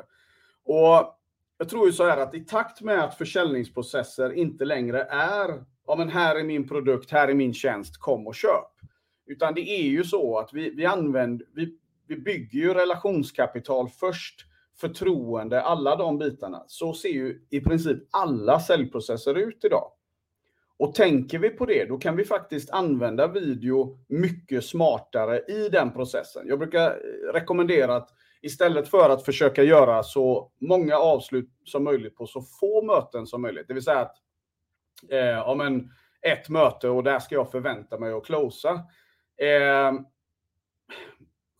Och 0.66 1.18
jag 1.58 1.70
tror 1.70 1.86
ju 1.86 1.94
så 1.94 2.04
här 2.04 2.18
att 2.18 2.36
i 2.36 2.40
takt 2.40 2.82
med 2.82 3.04
att 3.04 3.18
försäljningsprocesser 3.18 4.34
inte 4.34 4.66
längre 4.66 5.02
är, 5.10 5.64
ja 5.88 5.96
men 5.96 6.10
här 6.10 6.36
är 6.36 6.44
min 6.44 6.68
produkt, 6.68 7.12
här 7.12 7.28
är 7.28 7.34
min 7.34 7.54
tjänst, 7.54 7.98
kom 7.98 8.28
och 8.28 8.36
köp. 8.36 8.72
Utan 9.26 9.54
det 9.54 9.62
är 9.62 9.84
ju 9.84 10.04
så 10.04 10.40
att 10.40 10.54
vi, 10.54 10.70
vi 10.70 10.86
använder, 10.86 11.48
vi, 11.54 11.78
vi 12.08 12.16
bygger 12.16 12.60
ju 12.60 12.74
relationskapital 12.74 13.90
först 13.90 14.47
förtroende, 14.80 15.62
alla 15.62 15.96
de 15.96 16.18
bitarna, 16.18 16.64
så 16.68 16.94
ser 16.94 17.10
ju 17.10 17.46
i 17.50 17.60
princip 17.60 17.98
alla 18.12 18.60
säljprocesser 18.60 19.36
ut 19.36 19.66
idag. 19.66 19.92
Och 20.80 20.96
tänker 20.96 21.40
vi 21.40 21.50
på 21.50 21.66
det, 21.66 21.86
då 21.86 21.98
kan 21.98 22.16
vi 22.16 22.26
faktiskt 22.26 22.70
använda 22.70 23.28
video 23.28 24.00
mycket 24.08 24.66
smartare 24.66 25.40
i 25.40 25.70
den 25.70 25.94
processen. 25.94 26.48
Jag 26.48 26.60
brukar 26.60 26.90
eh, 26.90 27.34
rekommendera 27.34 27.96
att 27.96 28.10
istället 28.42 28.88
för 28.88 29.10
att 29.10 29.26
försöka 29.26 29.64
göra 29.64 30.04
så 30.04 30.52
många 30.62 30.98
avslut 30.98 31.50
som 31.64 31.84
möjligt 31.84 32.16
på 32.16 32.28
så 32.28 32.42
få 32.42 32.82
möten 32.86 33.28
som 33.28 33.42
möjligt, 33.42 33.68
det 33.68 33.74
vill 33.74 33.84
säga 33.84 34.00
att 34.00 34.16
eh, 35.10 35.18
ja, 35.18 35.56
men 35.58 35.90
ett 36.22 36.50
möte 36.50 36.90
och 36.90 37.04
där 37.04 37.20
ska 37.20 37.36
jag 37.36 37.52
förvänta 37.52 38.00
mig 38.00 38.14
att 38.14 38.26
closa. 38.26 38.72
Eh, 39.38 39.94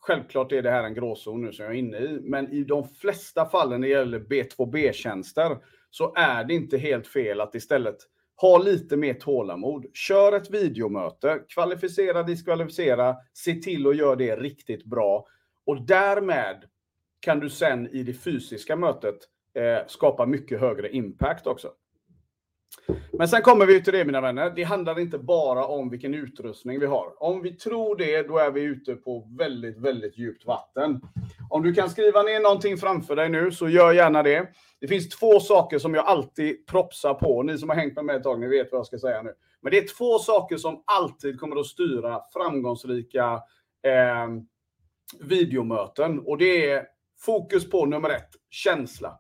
Självklart 0.08 0.52
är 0.52 0.62
det 0.62 0.72
här 0.72 0.84
en 0.84 0.94
gråzon 0.94 1.42
nu 1.42 1.54
som 1.54 1.66
jag 1.66 1.74
är 1.74 1.78
inne 1.78 1.98
i, 1.98 2.20
men 2.22 2.52
i 2.52 2.64
de 2.64 2.88
flesta 2.88 3.46
fallen 3.46 3.82
när 3.82 3.88
det 3.88 3.94
gäller 3.94 4.20
B2B-tjänster 4.20 5.58
så 5.90 6.14
är 6.16 6.44
det 6.44 6.54
inte 6.54 6.78
helt 6.78 7.08
fel 7.08 7.42
att 7.42 7.56
istället 7.56 7.98
ha 8.36 8.58
lite 8.58 8.98
mer 8.98 9.14
tålamod. 9.14 9.86
Kör 9.94 10.34
ett 10.34 10.50
videomöte, 10.50 11.40
kvalificera, 11.48 12.24
diskvalificera, 12.24 13.16
se 13.34 13.54
till 13.54 13.88
att 13.88 13.96
göra 13.96 14.16
det 14.16 14.36
riktigt 14.36 14.86
bra 14.86 15.28
och 15.66 15.86
därmed 15.86 16.64
kan 17.20 17.40
du 17.40 17.50
sen 17.50 17.88
i 17.88 18.04
det 18.04 18.14
fysiska 18.14 18.76
mötet 18.76 19.18
eh, 19.54 19.88
skapa 19.88 20.26
mycket 20.26 20.60
högre 20.60 20.90
impact 20.90 21.48
också. 21.48 21.72
Men 23.12 23.28
sen 23.28 23.42
kommer 23.42 23.66
vi 23.66 23.84
till 23.84 23.94
det 23.94 24.06
mina 24.06 24.22
vänner. 24.22 24.50
Det 24.50 24.64
handlar 24.64 25.00
inte 25.00 25.18
bara 25.18 25.66
om 25.66 25.90
vilken 25.90 26.14
utrustning 26.14 26.80
vi 26.80 26.86
har. 26.86 27.24
Om 27.24 27.42
vi 27.42 27.52
tror 27.52 27.96
det, 27.96 28.22
då 28.28 28.38
är 28.38 28.52
vi 28.52 28.62
ute 28.62 28.96
på 28.96 29.28
väldigt, 29.38 29.78
väldigt 29.78 30.18
djupt 30.18 30.46
vatten. 30.46 31.02
Om 31.50 31.64
du 31.64 31.74
kan 31.74 31.90
skriva 31.90 32.24
ner 32.24 32.40
någonting 32.40 32.78
framför 32.78 33.16
dig 33.16 33.30
nu, 33.30 33.52
så 33.52 33.70
gör 33.70 33.94
gärna 33.94 34.24
det. 34.24 34.50
Det 34.80 34.88
finns 34.88 35.10
två 35.10 35.40
saker 35.40 35.80
som 35.80 35.94
jag 35.94 36.06
alltid 36.06 36.68
propsar 36.68 37.14
på. 37.14 37.44
Ni 37.44 37.58
som 37.58 37.70
har 37.70 37.76
hängt 37.76 37.96
med 37.96 38.06
mig 38.06 38.16
ett 38.16 38.24
tag, 38.24 38.40
ni 38.40 38.48
vet 38.48 38.72
vad 38.72 38.80
jag 38.80 38.86
ska 38.86 39.00
säga 39.00 39.22
nu. 39.22 39.34
Men 39.62 39.72
det 39.72 39.78
är 39.78 39.98
två 39.98 40.20
saker 40.20 40.58
som 40.58 40.84
alltid 40.86 41.40
kommer 41.40 41.60
att 41.60 41.66
styra 41.66 42.22
framgångsrika 42.34 43.34
eh, 43.84 44.28
videomöten. 45.20 46.20
Och 46.20 46.38
det 46.38 46.72
är 46.72 46.84
fokus 47.20 47.70
på 47.70 47.86
nummer 47.86 48.10
ett, 48.10 48.30
känsla. 48.50 49.20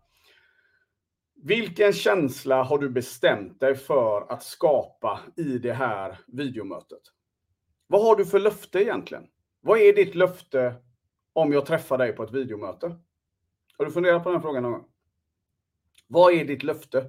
Vilken 1.43 1.93
känsla 1.93 2.63
har 2.63 2.77
du 2.77 2.89
bestämt 2.89 3.59
dig 3.59 3.75
för 3.75 4.31
att 4.31 4.43
skapa 4.43 5.19
i 5.35 5.57
det 5.57 5.73
här 5.73 6.19
videomötet? 6.27 7.01
Vad 7.87 8.01
har 8.01 8.15
du 8.15 8.25
för 8.25 8.39
löfte 8.39 8.83
egentligen? 8.83 9.27
Vad 9.61 9.79
är 9.79 9.93
ditt 9.93 10.15
löfte 10.15 10.75
om 11.33 11.53
jag 11.53 11.65
träffar 11.65 11.97
dig 11.97 12.13
på 12.13 12.23
ett 12.23 12.31
videomöte? 12.31 12.95
Har 13.77 13.85
du 13.85 13.91
funderat 13.91 14.23
på 14.23 14.31
den 14.31 14.41
frågan 14.41 14.63
någon 14.63 14.71
gång? 14.71 14.85
Vad 16.07 16.33
är 16.33 16.45
ditt 16.45 16.63
löfte? 16.63 17.05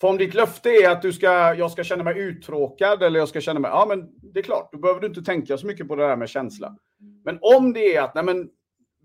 För 0.00 0.08
om 0.08 0.18
ditt 0.18 0.34
löfte 0.34 0.70
är 0.70 0.90
att 0.90 1.02
du 1.02 1.12
ska, 1.12 1.54
jag 1.54 1.70
ska 1.70 1.84
känna 1.84 2.04
mig 2.04 2.18
uttråkad 2.18 3.02
eller 3.02 3.18
jag 3.18 3.28
ska 3.28 3.40
känna 3.40 3.60
mig, 3.60 3.70
ja 3.70 3.86
men 3.88 4.10
det 4.32 4.38
är 4.38 4.44
klart, 4.44 4.72
då 4.72 4.78
behöver 4.78 5.00
du 5.00 5.06
inte 5.06 5.22
tänka 5.22 5.58
så 5.58 5.66
mycket 5.66 5.88
på 5.88 5.96
det 5.96 6.06
där 6.06 6.16
med 6.16 6.28
känsla. 6.28 6.76
Men 7.24 7.38
om 7.40 7.72
det 7.72 7.96
är 7.96 8.02
att, 8.02 8.14
nej 8.14 8.24
men 8.24 8.50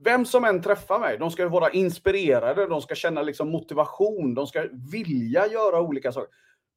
vem 0.03 0.25
som 0.25 0.45
än 0.45 0.62
träffar 0.62 1.00
mig, 1.00 1.17
de 1.17 1.31
ska 1.31 1.50
vara 1.50 1.69
inspirerade, 1.69 2.67
de 2.67 2.81
ska 2.81 2.95
känna 2.95 3.22
liksom 3.22 3.50
motivation, 3.50 4.33
de 4.33 4.48
ska 4.48 4.67
vilja 4.91 5.48
göra 5.48 5.81
olika 5.81 6.12
saker. 6.12 6.29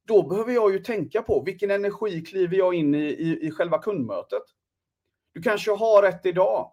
Då 0.07 0.27
behöver 0.27 0.53
jag 0.53 0.71
ju 0.71 0.79
tänka 0.79 1.21
på 1.21 1.43
vilken 1.45 1.71
energi 1.71 2.21
kliver 2.21 2.57
jag 2.57 2.73
in 2.73 2.95
i, 2.95 3.07
i, 3.07 3.47
i 3.47 3.51
själva 3.51 3.77
kundmötet. 3.77 4.43
Du 5.33 5.41
kanske 5.41 5.71
har 5.71 6.01
rätt 6.01 6.25
idag. 6.25 6.71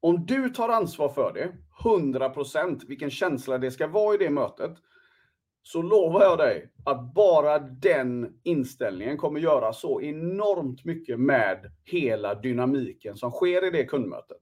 Om 0.00 0.26
du 0.26 0.48
tar 0.48 0.68
ansvar 0.68 1.08
för 1.08 1.32
det, 1.32 1.52
100% 1.84 2.86
vilken 2.86 3.10
känsla 3.10 3.58
det 3.58 3.70
ska 3.70 3.86
vara 3.86 4.14
i 4.14 4.18
det 4.18 4.30
mötet, 4.30 4.76
så 5.62 5.82
lovar 5.82 6.22
jag 6.22 6.38
dig 6.38 6.72
att 6.84 7.14
bara 7.14 7.58
den 7.58 8.40
inställningen 8.42 9.16
kommer 9.16 9.40
göra 9.40 9.72
så 9.72 10.00
enormt 10.02 10.84
mycket 10.84 11.20
med 11.20 11.72
hela 11.84 12.34
dynamiken 12.34 13.16
som 13.16 13.30
sker 13.30 13.64
i 13.64 13.70
det 13.70 13.84
kundmötet. 13.84 14.38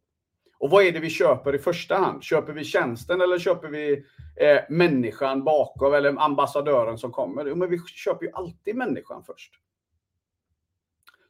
Och 0.59 0.71
vad 0.71 0.85
är 0.85 0.93
det 0.93 1.01
vi 1.01 1.11
köper 1.11 1.55
i 1.55 1.59
första 1.59 1.97
hand? 1.97 2.23
Köper 2.23 2.53
vi 2.53 2.65
tjänsten 2.65 3.21
eller 3.21 3.39
köper 3.39 3.69
vi 3.69 4.05
eh, 4.37 4.61
människan 4.69 5.45
bakom 5.45 5.95
eller 5.95 6.21
ambassadören 6.21 6.99
som 6.99 7.13
kommer? 7.13 7.47
Jo, 7.47 7.55
men 7.55 7.71
vi 7.71 7.79
köper 7.79 8.27
ju 8.27 8.33
alltid 8.33 8.77
människan 8.77 9.23
först. 9.27 9.53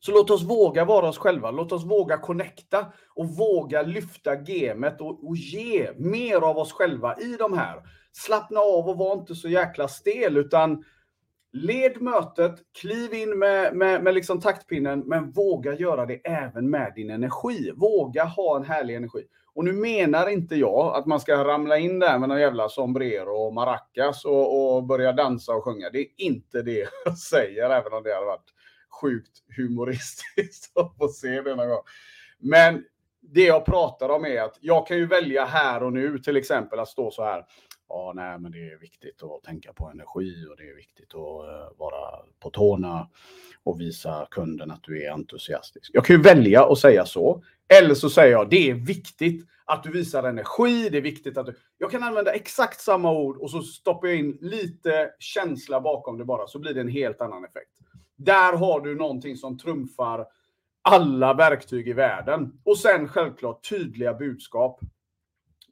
Så 0.00 0.12
låt 0.12 0.30
oss 0.30 0.42
våga 0.42 0.84
vara 0.84 1.08
oss 1.08 1.18
själva. 1.18 1.50
Låt 1.50 1.72
oss 1.72 1.84
våga 1.84 2.18
connecta 2.18 2.86
och 3.14 3.28
våga 3.28 3.82
lyfta 3.82 4.36
gamet 4.36 5.00
och, 5.00 5.28
och 5.28 5.36
ge 5.36 5.90
mer 5.96 6.36
av 6.36 6.58
oss 6.58 6.72
själva 6.72 7.16
i 7.16 7.36
de 7.36 7.58
här. 7.58 7.82
Slappna 8.12 8.60
av 8.60 8.88
och 8.88 8.98
var 8.98 9.12
inte 9.12 9.34
så 9.34 9.48
jäkla 9.48 9.88
stel, 9.88 10.36
utan 10.36 10.84
led 11.56 12.02
mötet, 12.02 12.54
kliv 12.80 13.14
in 13.14 13.38
med, 13.38 13.76
med, 13.76 14.02
med 14.02 14.14
liksom 14.14 14.40
taktpinnen, 14.40 15.00
men 15.06 15.30
våga 15.30 15.74
göra 15.74 16.06
det 16.06 16.14
även 16.14 16.70
med 16.70 16.92
din 16.96 17.10
energi. 17.10 17.72
Våga 17.76 18.24
ha 18.24 18.56
en 18.56 18.64
härlig 18.64 18.94
energi. 18.94 19.22
Och 19.54 19.64
nu 19.64 19.72
menar 19.72 20.28
inte 20.28 20.56
jag 20.56 20.96
att 20.96 21.06
man 21.06 21.20
ska 21.20 21.44
ramla 21.44 21.78
in 21.78 21.98
där 21.98 22.18
med 22.18 22.28
någon 22.28 22.40
jävla 22.40 22.68
sombrero 22.68 23.46
och 23.46 23.54
maracas 23.54 24.24
och, 24.24 24.76
och 24.76 24.84
börja 24.84 25.12
dansa 25.12 25.52
och 25.52 25.64
sjunga. 25.64 25.90
Det 25.90 25.98
är 25.98 26.06
inte 26.16 26.62
det 26.62 26.88
jag 27.04 27.18
säger, 27.18 27.70
även 27.70 27.92
om 27.92 28.02
det 28.02 28.14
hade 28.14 28.26
varit 28.26 28.52
sjukt 29.00 29.42
humoristiskt 29.56 30.76
att 30.78 30.96
få 30.98 31.08
se 31.08 31.42
det 31.42 31.54
någon 31.54 31.68
gång. 31.68 31.82
Men 32.38 32.84
det 33.20 33.44
jag 33.44 33.64
pratar 33.64 34.08
om 34.08 34.24
är 34.24 34.40
att 34.40 34.58
jag 34.60 34.86
kan 34.86 34.96
ju 34.96 35.06
välja 35.06 35.44
här 35.44 35.82
och 35.82 35.92
nu 35.92 36.18
till 36.18 36.36
exempel 36.36 36.78
att 36.78 36.88
stå 36.88 37.10
så 37.10 37.24
här 37.24 37.44
ja, 37.88 38.12
nej, 38.14 38.38
men 38.38 38.52
det 38.52 38.70
är 38.70 38.78
viktigt 38.78 39.22
att 39.22 39.42
tänka 39.42 39.72
på 39.72 39.88
energi 39.88 40.46
och 40.50 40.56
det 40.56 40.68
är 40.70 40.76
viktigt 40.76 41.14
att 41.14 41.48
eh, 41.48 41.78
vara 41.78 42.22
på 42.40 42.50
tårna 42.50 43.08
och 43.64 43.80
visa 43.80 44.26
kunden 44.30 44.70
att 44.70 44.82
du 44.82 45.04
är 45.04 45.10
entusiastisk. 45.10 45.90
Jag 45.94 46.04
kan 46.04 46.16
ju 46.16 46.22
välja 46.22 46.64
att 46.64 46.78
säga 46.78 47.06
så. 47.06 47.42
Eller 47.68 47.94
så 47.94 48.10
säger 48.10 48.32
jag, 48.32 48.50
det 48.50 48.70
är 48.70 48.74
viktigt 48.74 49.46
att 49.64 49.82
du 49.82 49.90
visar 49.90 50.22
energi, 50.22 50.88
det 50.88 50.98
är 50.98 51.02
viktigt 51.02 51.38
att 51.38 51.46
du... 51.46 51.54
Jag 51.78 51.90
kan 51.90 52.02
använda 52.02 52.32
exakt 52.32 52.80
samma 52.80 53.12
ord 53.12 53.36
och 53.36 53.50
så 53.50 53.62
stoppar 53.62 54.08
jag 54.08 54.16
in 54.16 54.38
lite 54.40 55.10
känsla 55.18 55.80
bakom 55.80 56.18
det 56.18 56.24
bara, 56.24 56.46
så 56.46 56.58
blir 56.58 56.74
det 56.74 56.80
en 56.80 56.88
helt 56.88 57.20
annan 57.20 57.44
effekt. 57.44 57.70
Där 58.16 58.52
har 58.52 58.80
du 58.80 58.94
någonting 58.94 59.36
som 59.36 59.58
trumfar 59.58 60.26
alla 60.82 61.34
verktyg 61.34 61.88
i 61.88 61.92
världen. 61.92 62.60
Och 62.64 62.78
sen 62.78 63.08
självklart 63.08 63.68
tydliga 63.68 64.14
budskap. 64.14 64.80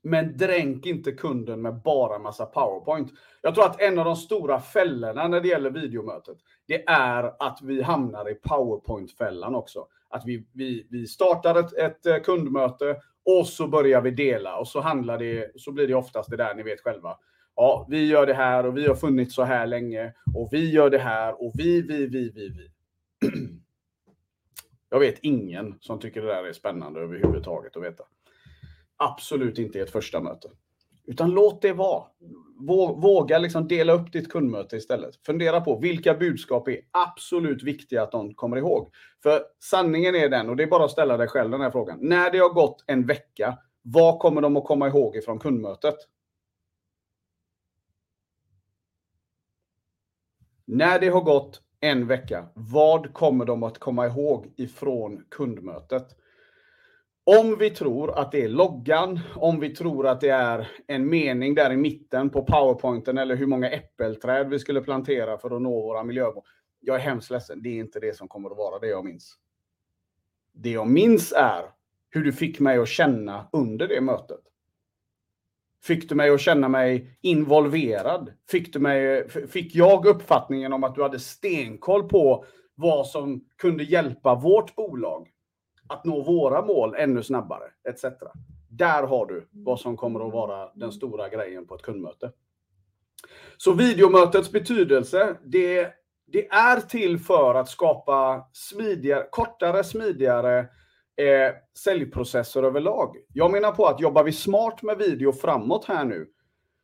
Men 0.07 0.37
dränk 0.37 0.87
inte 0.87 1.13
kunden 1.13 1.63
med 1.63 1.83
bara 1.83 2.19
massa 2.19 2.47
powerpoint. 2.47 3.13
Jag 3.43 3.55
tror 3.55 3.65
att 3.65 3.81
en 3.81 3.99
av 3.99 4.05
de 4.05 4.17
stora 4.17 4.61
fällorna 4.61 5.29
när 5.29 5.41
det 5.41 5.49
gäller 5.49 5.71
videomötet, 5.71 6.37
det 6.67 6.89
är 6.89 7.35
att 7.39 7.59
vi 7.63 7.83
hamnar 7.83 8.31
i 8.31 8.35
powerpoint-fällan 8.35 9.55
också. 9.55 9.87
Att 10.09 10.23
vi, 10.27 10.47
vi, 10.53 10.87
vi 10.91 11.07
startar 11.07 11.55
ett, 11.55 11.73
ett 11.73 12.07
eh, 12.07 12.17
kundmöte 12.17 12.97
och 13.25 13.47
så 13.47 13.69
börjar 13.69 14.01
vi 14.01 14.11
dela 14.11 14.57
och 14.57 14.69
så 14.69 14.81
handlar 14.81 15.19
det, 15.19 15.61
så 15.61 15.73
blir 15.73 15.89
det 15.89 15.95
oftast 15.95 16.31
det 16.31 16.37
där 16.37 16.55
ni 16.55 16.63
vet 16.63 16.81
själva. 16.81 17.19
Ja, 17.57 17.87
vi 17.91 18.07
gör 18.07 18.27
det 18.27 18.35
här 18.35 18.67
och 18.67 18.77
vi 18.77 18.87
har 18.87 18.95
funnits 18.95 19.35
så 19.35 19.43
här 19.43 19.67
länge 19.67 20.13
och 20.35 20.49
vi 20.53 20.71
gör 20.71 20.91
det 20.91 20.99
här 20.99 21.43
och 21.43 21.53
vi, 21.55 21.83
vi, 21.83 22.07
vi, 22.07 22.31
vi, 22.31 22.49
vi. 22.49 22.71
Jag 24.91 25.01
vet 25.01 25.19
ingen 25.23 25.75
som 25.81 25.99
tycker 25.99 26.23
det 26.23 26.29
där 26.29 26.45
är 26.45 26.53
spännande 26.53 27.01
överhuvudtaget 27.01 27.77
att 27.77 27.83
veta 27.83 28.05
absolut 28.97 29.59
inte 29.59 29.79
i 29.79 29.81
ett 29.81 29.91
första 29.91 30.21
möte. 30.21 30.49
Utan 31.07 31.31
låt 31.31 31.63
det 31.63 31.73
vara. 31.73 32.05
Våga 32.97 33.39
liksom 33.39 33.69
dela 33.69 33.93
upp 33.93 34.13
ditt 34.13 34.33
kundmöte 34.33 34.77
istället. 34.77 35.17
Fundera 35.27 35.61
på 35.61 35.79
vilka 35.79 36.15
budskap 36.15 36.69
är 36.69 36.81
absolut 36.91 37.63
viktiga 37.63 38.03
att 38.03 38.13
de 38.13 38.35
kommer 38.35 38.57
ihåg. 38.57 38.91
För 39.23 39.43
sanningen 39.61 40.15
är 40.15 40.29
den, 40.29 40.49
och 40.49 40.57
det 40.57 40.63
är 40.63 40.67
bara 40.67 40.85
att 40.85 40.91
ställa 40.91 41.17
dig 41.17 41.29
själv 41.29 41.51
den 41.51 41.61
här 41.61 41.71
frågan. 41.71 41.99
När 42.01 42.31
det 42.31 42.39
har 42.39 42.53
gått 42.53 42.85
en 42.87 43.07
vecka, 43.07 43.59
vad 43.83 44.19
kommer 44.19 44.41
de 44.41 44.57
att 44.57 44.65
komma 44.65 44.89
ihåg 44.89 45.17
ifrån 45.17 45.39
kundmötet? 45.39 45.95
När 50.65 51.01
det 51.01 51.09
har 51.09 51.21
gått 51.21 51.63
en 51.81 52.07
vecka, 52.07 52.49
vad 52.55 53.13
kommer 53.13 53.45
de 53.45 53.63
att 53.63 53.79
komma 53.79 54.07
ihåg 54.07 54.53
ifrån 54.57 55.25
kundmötet? 55.31 56.07
Om 57.27 57.59
vi 57.59 57.71
tror 57.71 58.19
att 58.19 58.33
det 58.33 58.45
är 58.45 58.49
loggan, 58.49 59.21
om 59.35 59.61
vi 59.61 59.75
tror 59.75 60.07
att 60.07 60.21
det 60.21 60.29
är 60.29 60.71
en 60.87 61.11
mening 61.11 61.55
där 61.55 61.73
i 61.73 61.77
mitten 61.77 62.31
på 62.31 62.45
powerpointen 62.45 63.19
eller 63.19 63.37
hur 63.37 63.47
många 63.47 63.71
äppelträd 63.71 64.49
vi 64.49 64.59
skulle 64.59 64.81
plantera 64.81 65.39
för 65.39 65.57
att 65.57 65.63
nå 65.63 65.83
våra 65.83 66.05
miljömål. 66.05 66.45
Jag 66.81 66.97
är 66.97 67.01
hemskt 67.01 67.31
ledsen, 67.31 67.63
det 67.63 67.69
är 67.69 67.81
inte 67.81 68.01
det 68.01 68.17
som 68.17 68.29
kommer 68.29 68.51
att 68.51 68.57
vara 68.57 68.79
det 68.79 68.87
jag 68.87 69.05
minns. 69.05 69.35
Det 70.53 70.71
jag 70.71 70.89
minns 70.89 71.33
är 71.33 71.65
hur 72.11 72.25
du 72.25 72.33
fick 72.33 72.61
mig 72.61 72.79
att 72.79 72.89
känna 72.89 73.49
under 73.53 73.89
det 73.89 74.01
mötet. 74.01 74.41
Fick 75.83 76.09
du 76.09 76.15
mig 76.15 76.31
att 76.31 76.41
känna 76.41 76.69
mig 76.69 77.19
involverad? 77.21 78.33
Fick, 78.51 78.73
du 78.73 78.79
mig, 78.79 79.29
fick 79.29 79.75
jag 79.75 80.07
uppfattningen 80.07 80.73
om 80.73 80.85
att 80.85 80.95
du 80.95 81.03
hade 81.03 81.19
stenkoll 81.19 82.09
på 82.09 82.45
vad 82.75 83.07
som 83.07 83.49
kunde 83.57 83.85
hjälpa 83.85 84.35
vårt 84.35 84.75
bolag? 84.75 85.34
Att 85.89 86.05
nå 86.05 86.23
våra 86.23 86.63
mål 86.63 86.95
ännu 86.99 87.23
snabbare, 87.23 87.65
etc. 87.89 88.05
Där 88.69 89.03
har 89.03 89.27
du 89.27 89.49
vad 89.51 89.81
som 89.81 89.97
kommer 89.97 90.27
att 90.27 90.33
vara 90.33 90.71
den 90.75 90.93
stora 90.93 91.29
grejen 91.29 91.67
på 91.67 91.75
ett 91.75 91.83
kundmöte. 91.83 92.33
Så 93.57 93.73
videomötets 93.73 94.53
betydelse, 94.53 95.37
det, 95.45 95.93
det 96.27 96.49
är 96.49 96.81
till 96.81 97.19
för 97.19 97.55
att 97.55 97.69
skapa 97.69 98.49
smidigare, 98.53 99.27
kortare, 99.31 99.85
smidigare 99.85 100.59
eh, 101.17 101.55
säljprocesser 101.79 102.63
överlag. 102.63 103.17
Jag 103.33 103.51
menar 103.53 103.73
på 103.73 103.87
att 103.87 104.01
jobbar 104.01 104.25
vi 104.25 104.33
smart 104.33 104.83
med 104.83 104.99
video 104.99 105.33
framåt 105.33 105.85
här 105.85 106.05
nu, 106.05 106.27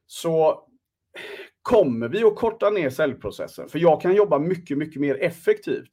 så 0.06 0.66
kommer 1.62 2.08
vi 2.08 2.24
att 2.24 2.36
korta 2.36 2.70
ner 2.70 2.90
säljprocessen. 2.90 3.68
För 3.68 3.78
jag 3.78 4.00
kan 4.00 4.14
jobba 4.14 4.38
mycket, 4.38 4.78
mycket 4.78 5.00
mer 5.00 5.22
effektivt. 5.22 5.90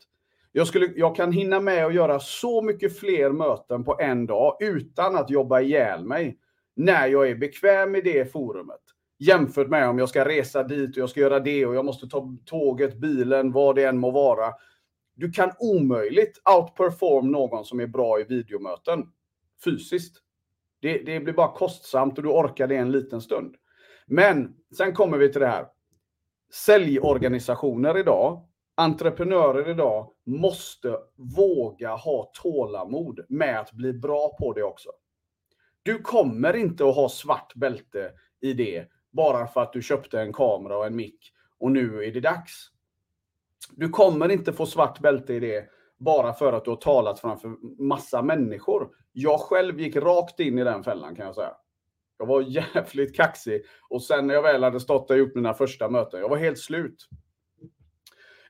Jag, 0.52 0.68
skulle, 0.68 0.94
jag 0.96 1.16
kan 1.16 1.32
hinna 1.32 1.60
med 1.60 1.86
att 1.86 1.94
göra 1.94 2.20
så 2.20 2.62
mycket 2.62 3.00
fler 3.00 3.32
möten 3.32 3.84
på 3.84 3.98
en 4.00 4.26
dag 4.26 4.58
utan 4.60 5.16
att 5.16 5.30
jobba 5.30 5.60
ihjäl 5.60 6.06
mig 6.06 6.38
när 6.76 7.08
jag 7.08 7.30
är 7.30 7.36
bekväm 7.36 7.96
i 7.96 8.02
det 8.02 8.32
forumet. 8.32 8.82
Jämfört 9.20 9.68
med 9.68 9.90
om 9.90 10.00
jag 10.00 10.10
ska 10.10 10.26
resa 10.26 10.64
dit 10.64 10.90
och 10.90 10.98
jag 10.98 11.10
ska 11.10 11.20
göra 11.20 11.40
det 11.40 11.66
och 11.66 11.76
jag 11.76 11.86
måste 11.86 12.08
ta 12.08 12.38
tåget, 12.46 12.98
bilen, 12.98 13.52
vad 13.52 13.76
det 13.76 13.84
än 13.84 13.98
må 13.98 14.12
vara. 14.12 14.54
Du 15.16 15.32
kan 15.32 15.52
omöjligt 15.60 16.42
outperform 16.58 17.32
någon 17.32 17.66
som 17.66 17.80
är 17.80 17.88
bra 17.88 18.20
i 18.20 18.24
videomöten 18.24 19.06
fysiskt. 19.64 20.18
Det, 20.80 20.98
det 20.98 21.20
blir 21.20 21.34
bara 21.34 21.52
kostsamt 21.52 22.18
och 22.18 22.24
du 22.24 22.30
orkar 22.30 22.68
det 22.68 22.76
en 22.76 22.92
liten 22.92 23.22
stund. 23.22 23.56
Men 24.06 24.56
sen 24.78 24.94
kommer 24.94 25.18
vi 25.18 25.32
till 25.32 25.42
det 25.42 25.48
här. 25.48 25.66
Säljorganisationer 26.54 27.98
idag, 27.98 28.47
entreprenörer 28.78 29.70
idag 29.70 30.12
måste 30.26 30.98
våga 31.16 31.96
ha 31.96 32.32
tålamod 32.34 33.20
med 33.30 33.60
att 33.60 33.72
bli 33.72 33.94
bra 33.94 34.36
på 34.40 34.54
det 34.54 34.64
också. 34.64 34.90
Du 35.84 36.00
kommer 36.02 36.56
inte 36.56 36.90
att 36.90 36.96
ha 36.96 37.10
svart 37.10 37.56
bälte 37.56 38.12
i 38.42 38.54
det 38.54 38.88
bara 39.12 39.48
för 39.48 39.62
att 39.62 39.74
du 39.74 39.82
köpte 39.82 40.22
en 40.22 40.34
kamera 40.34 40.78
och 40.78 40.86
en 40.86 40.96
mick 40.96 41.32
och 41.60 41.72
nu 41.72 42.04
är 42.04 42.12
det 42.12 42.20
dags. 42.20 42.72
Du 43.72 43.90
kommer 43.90 44.30
inte 44.30 44.54
få 44.54 44.66
svart 44.66 45.00
bälte 45.00 45.34
i 45.34 45.40
det 45.40 45.70
bara 45.98 46.34
för 46.34 46.54
att 46.54 46.66
du 46.66 46.72
har 46.72 46.78
talat 46.78 47.20
framför 47.20 47.50
massa 47.84 48.22
människor. 48.22 48.90
Jag 49.14 49.40
själv 49.40 49.80
gick 49.80 49.96
rakt 49.96 50.40
in 50.40 50.60
i 50.60 50.64
den 50.64 50.84
fällan 50.84 51.16
kan 51.16 51.26
jag 51.26 51.36
säga. 51.36 51.54
Jag 52.18 52.26
var 52.26 52.42
jävligt 52.76 53.16
kaxig 53.16 53.62
och 53.90 54.04
sen 54.04 54.28
när 54.28 54.34
jag 54.34 54.42
väl 54.42 54.64
hade 54.64 54.80
stått 54.80 55.10
och 55.10 55.18
gjort 55.18 55.36
mina 55.36 55.54
första 55.54 55.90
möten, 55.90 56.20
jag 56.20 56.30
var 56.30 56.38
helt 56.38 56.60
slut. 56.60 57.08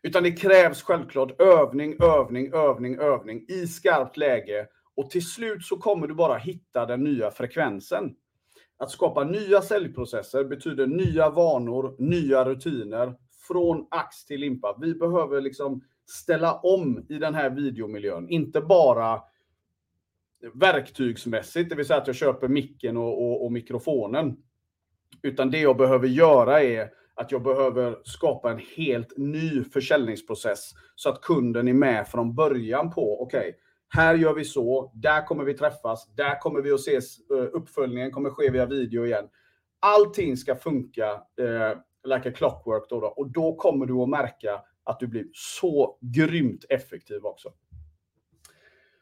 Utan 0.01 0.23
det 0.23 0.31
krävs 0.31 0.81
självklart 0.81 1.41
övning, 1.41 1.95
övning, 2.01 2.53
övning, 2.53 2.99
övning 2.99 3.45
i 3.49 3.67
skarpt 3.67 4.17
läge 4.17 4.67
och 4.95 5.09
till 5.09 5.25
slut 5.25 5.65
så 5.65 5.77
kommer 5.77 6.07
du 6.07 6.13
bara 6.13 6.37
hitta 6.37 6.85
den 6.85 7.03
nya 7.03 7.31
frekvensen. 7.31 8.15
Att 8.77 8.91
skapa 8.91 9.23
nya 9.23 9.61
säljprocesser 9.61 10.43
betyder 10.43 10.87
nya 10.87 11.29
vanor, 11.29 11.95
nya 11.99 12.45
rutiner 12.45 13.15
från 13.47 13.87
ax 13.91 14.25
till 14.25 14.39
limpa. 14.39 14.77
Vi 14.81 14.93
behöver 14.95 15.41
liksom 15.41 15.83
ställa 16.05 16.59
om 16.59 17.05
i 17.09 17.17
den 17.17 17.35
här 17.35 17.49
videomiljön, 17.49 18.29
inte 18.29 18.61
bara 18.61 19.21
verktygsmässigt, 20.53 21.69
det 21.69 21.75
vill 21.75 21.85
säga 21.85 22.01
att 22.01 22.07
jag 22.07 22.15
köper 22.15 22.47
micken 22.47 22.97
och, 22.97 23.23
och, 23.23 23.45
och 23.45 23.51
mikrofonen. 23.51 24.37
Utan 25.21 25.51
det 25.51 25.59
jag 25.59 25.77
behöver 25.77 26.07
göra 26.07 26.63
är 26.63 26.89
att 27.17 27.31
jag 27.31 27.43
behöver 27.43 27.97
skapa 28.03 28.51
en 28.51 28.61
helt 28.75 29.17
ny 29.17 29.63
försäljningsprocess 29.63 30.71
så 30.95 31.09
att 31.09 31.21
kunden 31.21 31.67
är 31.67 31.73
med 31.73 32.07
från 32.07 32.35
början 32.35 32.91
på, 32.91 33.21
okej, 33.21 33.39
okay, 33.39 33.53
här 33.89 34.15
gör 34.15 34.33
vi 34.33 34.45
så, 34.45 34.91
där 34.95 35.25
kommer 35.25 35.43
vi 35.43 35.53
träffas, 35.53 36.07
där 36.15 36.39
kommer 36.39 36.61
vi 36.61 36.71
att 36.71 36.79
ses, 36.79 37.29
eh, 37.29 37.47
uppföljningen 37.53 38.11
kommer 38.11 38.29
ske 38.29 38.49
via 38.49 38.65
video 38.65 39.05
igen. 39.05 39.25
Allting 39.79 40.37
ska 40.37 40.55
funka 40.55 41.11
eh, 41.39 41.77
like 42.15 42.29
a 42.29 42.33
clockwork 42.35 42.89
då, 42.89 42.99
då 42.99 43.07
och 43.07 43.31
då 43.31 43.55
kommer 43.55 43.85
du 43.85 43.93
att 43.93 44.09
märka 44.09 44.61
att 44.83 44.99
du 44.99 45.07
blir 45.07 45.25
så 45.33 45.97
grymt 46.01 46.65
effektiv 46.69 47.25
också. 47.25 47.49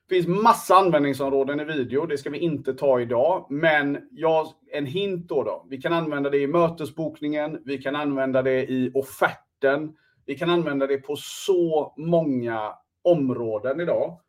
Det 0.08 0.16
finns 0.16 0.28
massa 0.28 0.76
användningsområden 0.76 1.60
i 1.60 1.64
video, 1.64 2.06
det 2.06 2.18
ska 2.18 2.30
vi 2.30 2.38
inte 2.38 2.74
ta 2.74 3.02
idag. 3.02 3.48
Men 3.50 3.98
jag, 4.12 4.48
en 4.72 4.86
hint 4.86 5.30
då, 5.30 5.44
då. 5.44 5.66
Vi 5.70 5.82
kan 5.82 5.94
använda 5.94 6.30
det 6.30 6.38
i 6.38 6.48
mötesbokningen, 6.48 7.62
vi 7.66 7.78
kan 7.78 7.96
använda 7.96 8.42
det 8.42 8.72
i 8.72 8.92
offerten, 8.94 9.96
vi 10.26 10.36
kan 10.36 10.50
använda 10.50 10.88
det 10.88 10.98
på 10.98 11.16
så 11.16 11.94
många 11.98 12.74
områden 13.04 13.80
idag. 13.80 14.20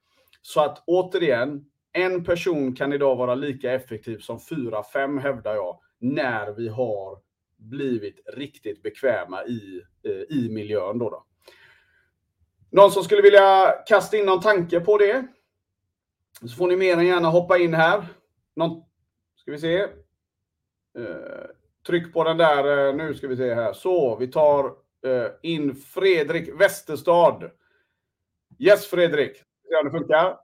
Så 0.43 0.61
att 0.61 0.85
återigen, 0.87 1.65
en 1.93 2.25
person 2.25 2.75
kan 2.75 2.93
idag 2.93 3.17
vara 3.17 3.35
lika 3.35 3.73
effektiv 3.73 4.19
som 4.19 4.41
fyra, 4.41 4.83
fem 4.83 5.19
hävdar 5.19 5.55
jag, 5.55 5.79
när 5.99 6.53
vi 6.53 6.69
har 6.69 7.19
blivit 7.57 8.21
riktigt 8.37 8.83
bekväma 8.83 9.45
i, 9.45 9.81
eh, 10.05 10.37
i 10.37 10.49
miljön. 10.51 10.99
Då, 10.99 11.11
då. 11.11 11.25
Någon 12.71 12.91
som 12.91 13.05
skulle 13.05 13.23
vilja 13.23 13.75
kasta 13.87 14.17
in 14.17 14.27
någon 14.27 14.41
tanke 14.41 14.81
på 14.81 14.99
det? 14.99 15.27
Så 16.41 16.49
får 16.49 16.69
ni 16.69 16.77
mer 16.77 16.97
än 16.97 17.07
gärna 17.07 17.29
hoppa 17.29 17.59
in 17.59 17.75
här. 17.75 18.07
Någon, 18.57 18.85
ska 19.37 19.51
vi 19.51 19.59
se. 19.59 19.81
Eh, 20.99 21.47
tryck 21.87 22.13
på 22.13 22.25
den 22.25 22.37
där, 22.37 22.89
eh, 22.89 22.95
nu 22.95 23.15
ska 23.15 23.29
vi 23.29 23.37
se 23.37 23.55
här. 23.55 23.73
Så, 23.73 24.17
vi 24.17 24.29
tar 24.29 24.65
eh, 25.07 25.31
in 25.43 25.75
Fredrik 25.75 26.61
Westerstad. 26.61 27.51
Yes 28.59 28.87
Fredrik, 28.87 29.37
se 29.37 29.77
om 29.77 29.85
det 29.85 29.91
funkar. 29.99 30.41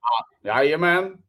Ja, 0.00 0.28
jajamän. 0.42 1.22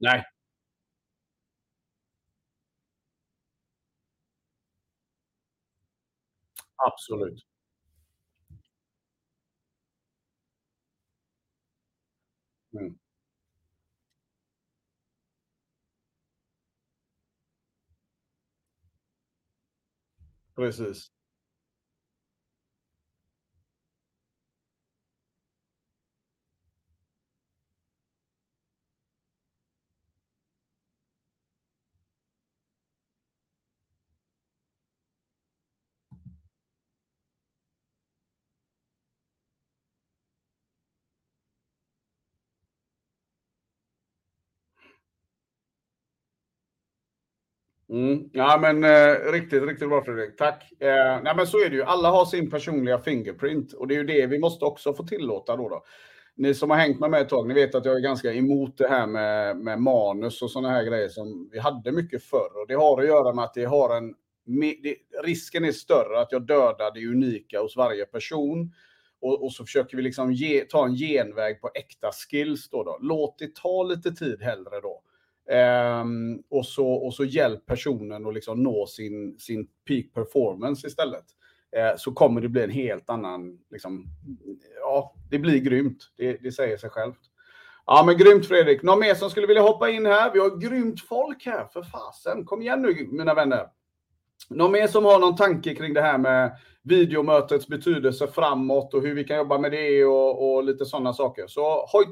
Nej. 0.00 0.24
Absolut. 6.86 7.38
Mm. 12.74 12.98
Precis. 20.56 21.10
Mm. 47.90 48.30
Ja, 48.32 48.58
men 48.60 48.84
eh, 48.84 49.32
riktigt, 49.32 49.62
riktigt 49.62 49.88
bra 49.88 50.04
Fredrik. 50.04 50.36
Tack. 50.36 50.72
Eh, 50.80 51.22
nej, 51.22 51.32
men 51.36 51.46
så 51.46 51.64
är 51.64 51.70
det 51.70 51.76
ju. 51.76 51.82
Alla 51.82 52.10
har 52.10 52.24
sin 52.24 52.50
personliga 52.50 52.98
fingerprint 52.98 53.72
och 53.72 53.88
det 53.88 53.94
är 53.94 53.98
ju 53.98 54.04
det 54.04 54.26
vi 54.26 54.38
måste 54.38 54.64
också 54.64 54.94
få 54.94 55.06
tillåta 55.06 55.56
då. 55.56 55.68
då. 55.68 55.84
Ni 56.36 56.54
som 56.54 56.70
har 56.70 56.76
hängt 56.76 57.00
med 57.00 57.10
mig 57.10 57.22
ett 57.22 57.28
tag, 57.28 57.48
ni 57.48 57.54
vet 57.54 57.74
att 57.74 57.84
jag 57.84 57.96
är 57.96 58.00
ganska 58.00 58.32
emot 58.32 58.78
det 58.78 58.88
här 58.88 59.06
med, 59.06 59.56
med 59.56 59.80
manus 59.80 60.42
och 60.42 60.50
sådana 60.50 60.70
här 60.70 60.84
grejer 60.84 61.08
som 61.08 61.48
vi 61.52 61.58
hade 61.58 61.92
mycket 61.92 62.22
förr. 62.22 62.60
Och 62.60 62.66
det 62.68 62.74
har 62.74 63.00
att 63.00 63.08
göra 63.08 63.34
med 63.34 63.44
att 63.44 63.54
det 63.54 63.64
har 63.64 63.96
en... 63.96 64.14
Det, 64.82 64.96
risken 65.24 65.64
är 65.64 65.72
större 65.72 66.20
att 66.20 66.32
jag 66.32 66.46
dödar 66.46 66.94
det 66.94 67.06
unika 67.06 67.60
hos 67.60 67.76
varje 67.76 68.04
person. 68.04 68.72
Och, 69.20 69.44
och 69.44 69.52
så 69.52 69.64
försöker 69.64 69.96
vi 69.96 70.02
liksom 70.02 70.32
ge, 70.32 70.64
ta 70.64 70.86
en 70.86 70.94
genväg 70.94 71.60
på 71.60 71.70
äkta 71.74 72.10
skills 72.12 72.70
då, 72.70 72.84
då. 72.84 72.98
Låt 73.00 73.38
det 73.38 73.54
ta 73.54 73.82
lite 73.82 74.10
tid 74.12 74.42
hellre 74.42 74.80
då. 74.82 75.02
Um, 76.02 76.42
och, 76.50 76.66
så, 76.66 76.88
och 76.88 77.14
så 77.14 77.24
hjälp 77.24 77.66
personen 77.66 78.26
att 78.26 78.34
liksom 78.34 78.62
nå 78.62 78.86
sin, 78.86 79.38
sin 79.38 79.66
peak 79.88 80.04
performance 80.14 80.86
istället. 80.86 81.24
Uh, 81.76 81.96
så 81.96 82.12
kommer 82.12 82.40
det 82.40 82.48
bli 82.48 82.62
en 82.62 82.70
helt 82.70 83.10
annan, 83.10 83.58
liksom, 83.70 84.06
ja, 84.80 85.14
det 85.30 85.38
blir 85.38 85.58
grymt. 85.58 85.98
Det, 86.16 86.32
det 86.32 86.52
säger 86.52 86.76
sig 86.76 86.90
självt. 86.90 87.20
Ja, 87.86 88.02
men 88.06 88.18
grymt 88.18 88.46
Fredrik. 88.46 88.82
Någon 88.82 88.98
mer 88.98 89.14
som 89.14 89.30
skulle 89.30 89.46
vilja 89.46 89.62
hoppa 89.62 89.90
in 89.90 90.06
här? 90.06 90.32
Vi 90.32 90.38
har 90.38 90.56
grymt 90.56 91.00
folk 91.00 91.46
här, 91.46 91.64
för 91.72 91.82
fasen. 91.82 92.44
Kom 92.44 92.62
igen 92.62 92.82
nu, 92.82 93.08
mina 93.10 93.34
vänner. 93.34 93.66
Någon 94.50 94.72
mer 94.72 94.86
som 94.86 95.04
har 95.04 95.18
någon 95.18 95.36
tanke 95.36 95.74
kring 95.74 95.94
det 95.94 96.00
här 96.00 96.18
med 96.18 96.58
videomötets 96.82 97.68
betydelse 97.68 98.26
framåt 98.26 98.94
och 98.94 99.02
hur 99.02 99.14
vi 99.14 99.24
kan 99.24 99.36
jobba 99.36 99.58
med 99.58 99.72
det 99.72 100.04
och, 100.04 100.54
och 100.54 100.64
lite 100.64 100.86
sådana 100.86 101.12
saker. 101.12 101.46
Så 101.46 101.86
hoj, 101.92 102.06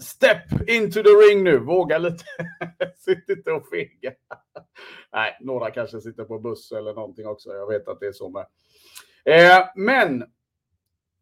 Step 0.00 0.68
into 0.68 1.02
the 1.02 1.08
ring 1.08 1.44
nu, 1.44 1.58
våga 1.58 1.98
lite. 1.98 2.24
Sitt 2.96 3.28
inte 3.28 3.52
och 3.52 3.68
fega. 3.68 4.12
Nej, 5.12 5.36
några 5.40 5.70
kanske 5.70 6.00
sitter 6.00 6.24
på 6.24 6.38
buss 6.38 6.72
eller 6.72 6.94
någonting 6.94 7.26
också. 7.26 7.50
Jag 7.50 7.66
vet 7.66 7.88
att 7.88 8.00
det 8.00 8.06
är 8.06 8.12
så 8.12 8.28
med. 8.28 8.46
Eh, 9.24 9.68
men 9.74 10.24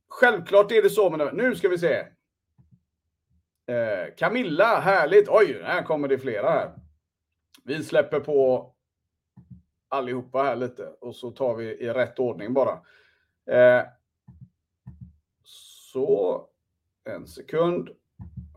självklart 0.09 0.73
är 0.73 0.83
det 0.83 0.91
så 0.91 1.11
med 1.11 1.35
Nu 1.35 1.57
ska 1.57 1.69
vi 1.69 1.79
se. 1.79 2.07
Eh, 3.67 4.15
Camilla, 4.17 4.81
härligt. 4.81 5.29
Oj, 5.29 5.63
här 5.65 5.83
kommer 5.83 6.09
det 6.09 6.19
flera 6.19 6.51
här. 6.51 6.73
Vi 7.65 7.85
släpper 7.85 8.21
på 8.21 8.73
allihopa 9.89 10.43
här 10.43 10.57
lite 10.57 10.87
och 11.01 11.17
så 11.17 11.31
tar 11.31 11.55
vi 11.55 11.65
i 11.65 11.91
rätt 11.91 12.19
ordning 12.19 12.55
bara. 12.55 12.81
Eh, 13.51 13.87
så, 15.43 16.47
en 17.05 17.27
sekund. 17.27 17.89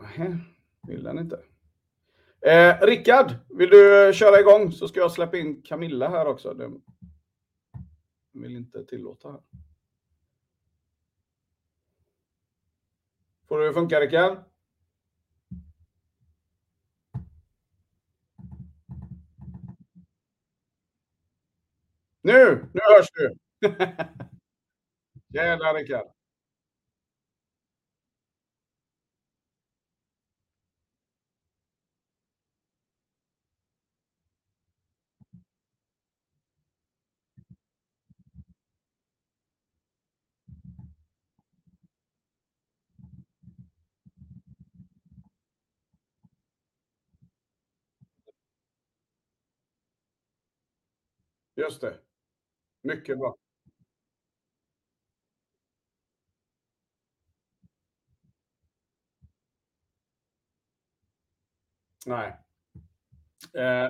Nej, 0.02 0.38
vill 0.88 1.04
den 1.04 1.20
inte. 1.20 1.44
Eh, 2.46 2.82
Rickard, 2.82 3.36
vill 3.50 3.70
du 3.70 4.12
köra 4.14 4.40
igång 4.40 4.72
så 4.72 4.88
ska 4.88 5.00
jag 5.00 5.12
släppa 5.12 5.38
in 5.38 5.62
Camilla 5.62 6.10
här 6.10 6.26
också. 6.26 6.54
Den 6.54 6.82
vill 8.32 8.56
inte 8.56 8.86
tillåta. 8.86 9.32
Här. 9.32 9.42
Får 13.48 13.60
det 13.60 13.74
funka 13.74 14.00
Rickard? 14.00 14.38
Nu! 22.22 22.66
Nu 22.74 22.82
hörs 22.96 23.08
du! 23.14 23.36
Jävlar, 25.40 25.74
Rickard! 25.74 26.21
Just 51.62 51.82
det. 51.82 52.00
Mycket 52.82 53.18
bra. 53.20 53.38
Nej. 62.06 62.38
Eh. 63.54 63.90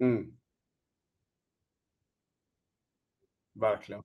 Mm. 0.00 0.36
Verkligen. 3.52 4.02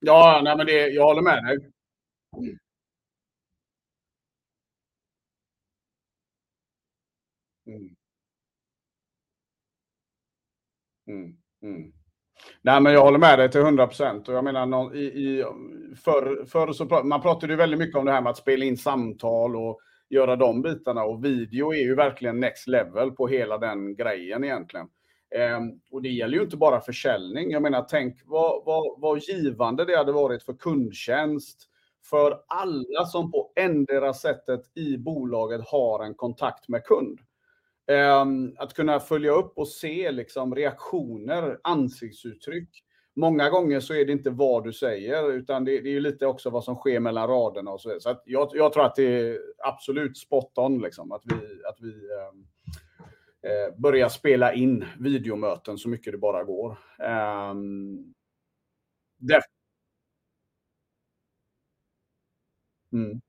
Ja, 0.00 0.40
nej 0.44 0.56
men 0.56 0.66
det 0.66 0.88
jag 0.88 1.04
håller 1.04 1.22
med 1.22 1.44
dig. 1.44 1.58
Mm. 7.66 7.96
Mm, 11.08 11.36
mm. 11.62 11.92
Nej, 12.62 12.80
men 12.80 12.92
jag 12.92 13.02
håller 13.02 13.18
med 13.18 13.38
dig 13.38 13.50
till 13.50 13.60
100% 13.60 14.28
och 14.28 14.34
jag 14.34 14.44
menar 14.44 14.96
i 14.96 15.00
i 15.00 15.44
förr 16.04 16.46
förr 16.46 16.72
så 16.72 16.86
pra 16.86 17.04
man 17.04 17.22
pratade 17.22 17.52
ju 17.52 17.56
väldigt 17.56 17.78
mycket 17.80 17.96
om 17.98 18.04
det 18.04 18.12
här 18.12 18.20
med 18.22 18.30
att 18.30 18.36
spela 18.36 18.64
in 18.64 18.76
samtal 18.76 19.56
och 19.56 19.80
göra 20.08 20.36
de 20.36 20.62
bitarna 20.62 21.04
och 21.04 21.24
video 21.24 21.74
är 21.74 21.78
ju 21.80 21.94
verkligen 21.94 22.40
next 22.40 22.68
level 22.68 23.10
på 23.10 23.28
hela 23.28 23.58
den 23.58 23.96
grejen 23.96 24.44
egentligen. 24.44 24.88
Eh, 25.34 25.60
och 25.90 26.02
det 26.02 26.08
gäller 26.08 26.36
ju 26.36 26.42
inte 26.42 26.56
bara 26.56 26.80
försäljning. 26.80 27.50
Jag 27.50 27.62
menar, 27.62 27.86
tänk 27.88 28.20
vad 28.24 28.64
vad 28.64 29.00
vad 29.00 29.18
givande 29.18 29.84
det 29.84 29.96
hade 29.96 30.12
varit 30.12 30.42
för 30.42 30.52
kundtjänst, 30.54 31.66
för 32.10 32.40
alla 32.48 33.06
som 33.06 33.32
på 33.32 33.52
endera 33.56 34.14
sättet 34.14 34.60
i 34.74 34.96
bolaget 34.98 35.68
har 35.68 36.04
en 36.04 36.14
kontakt 36.14 36.68
med 36.68 36.84
kund. 36.84 37.20
Ehm, 37.90 38.54
att 38.58 38.74
kunna 38.74 39.00
följa 39.00 39.32
upp 39.32 39.58
och 39.58 39.68
se 39.68 40.10
liksom 40.12 40.54
reaktioner, 40.54 41.58
ansiktsuttryck. 41.64 42.68
Många 43.16 43.50
gånger 43.50 43.80
så 43.80 43.94
är 43.94 44.04
det 44.04 44.12
inte 44.12 44.30
vad 44.30 44.64
du 44.64 44.72
säger, 44.72 45.32
utan 45.32 45.64
det 45.64 45.80
det 45.80 45.88
är 45.88 45.92
ju 45.92 46.00
lite 46.00 46.26
också 46.26 46.50
vad 46.50 46.64
som 46.64 46.74
sker 46.76 47.00
mellan 47.00 47.28
raderna 47.28 47.70
och 47.70 47.80
så 47.80 47.88
vidare. 47.88 48.00
Så 48.00 48.10
att 48.10 48.22
jag 48.26 48.50
jag 48.54 48.72
tror 48.72 48.84
att 48.84 48.94
det 48.94 49.02
är 49.20 49.38
absolut 49.58 50.18
spot 50.18 50.58
on 50.58 50.82
liksom 50.82 51.12
att 51.12 51.22
vi 51.24 51.34
att 51.68 51.76
vi, 51.80 51.88
eh, 51.88 52.32
eh, 53.42 53.74
börja 53.78 54.08
spela 54.10 54.52
in 54.54 54.84
videomöten 55.00 55.78
så 55.78 55.88
mycket 55.88 56.12
det 56.12 56.18
bara 56.18 56.44
går. 56.44 56.78
Eh, 57.02 57.54
Def 59.20 59.44
Mm. 62.92 63.20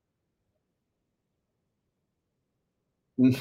Mm. 3.18 3.34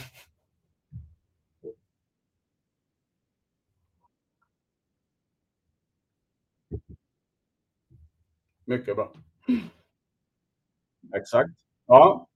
Mycket 8.66 8.96
bra. 8.96 9.12
Exakt. 11.16 11.52
Ja. 11.88 12.28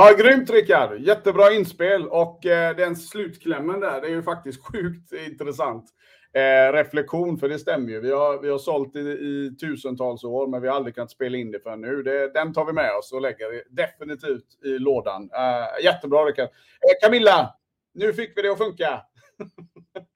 Ja, 0.00 0.14
grymt 0.18 0.50
Rickard! 0.50 1.00
Jättebra 1.00 1.52
inspel 1.52 2.08
och, 2.08 2.46
eh, 2.46 2.76
den 2.76 2.96
slutklämmen 2.96 3.80
där, 3.80 4.00
det 4.00 4.06
är 4.06 4.10
ju 4.10 4.22
faktiskt 4.22 4.62
sjukt 4.72 5.12
intressant, 5.12 5.84
eh, 6.32 6.72
reflektion, 6.72 7.38
för 7.38 7.48
det 7.48 7.58
stämmer 7.58 7.90
ju. 7.90 8.00
Vi 8.00 8.10
har 8.12 8.42
vi 8.42 8.48
har 8.50 8.58
sålt 8.58 8.96
i 8.96 9.00
i 9.00 9.56
tusentals 9.60 10.24
år, 10.24 10.46
men 10.46 10.62
vi 10.62 10.68
har 10.68 10.76
aldrig 10.76 10.94
kunnat 10.94 11.10
spela 11.10 11.36
in 11.38 11.50
det 11.50 11.60
förrän 11.60 11.80
nu. 11.80 12.02
Det 12.02 12.32
den 12.34 12.52
tar 12.52 12.64
vi 12.64 12.72
med 12.72 12.90
oss 12.98 13.12
och 13.12 13.20
lägger 13.20 13.62
definitivt 13.70 14.64
i 14.64 14.78
lådan. 14.78 15.30
Eh, 15.34 15.84
jättebra 15.84 16.24
Rickard. 16.24 16.48
Eh, 16.48 17.02
Camilla, 17.08 17.54
nu 17.94 18.12
fick 18.12 18.38
vi 18.38 18.42
det 18.42 18.52
att 18.52 18.58
funka. 18.58 19.02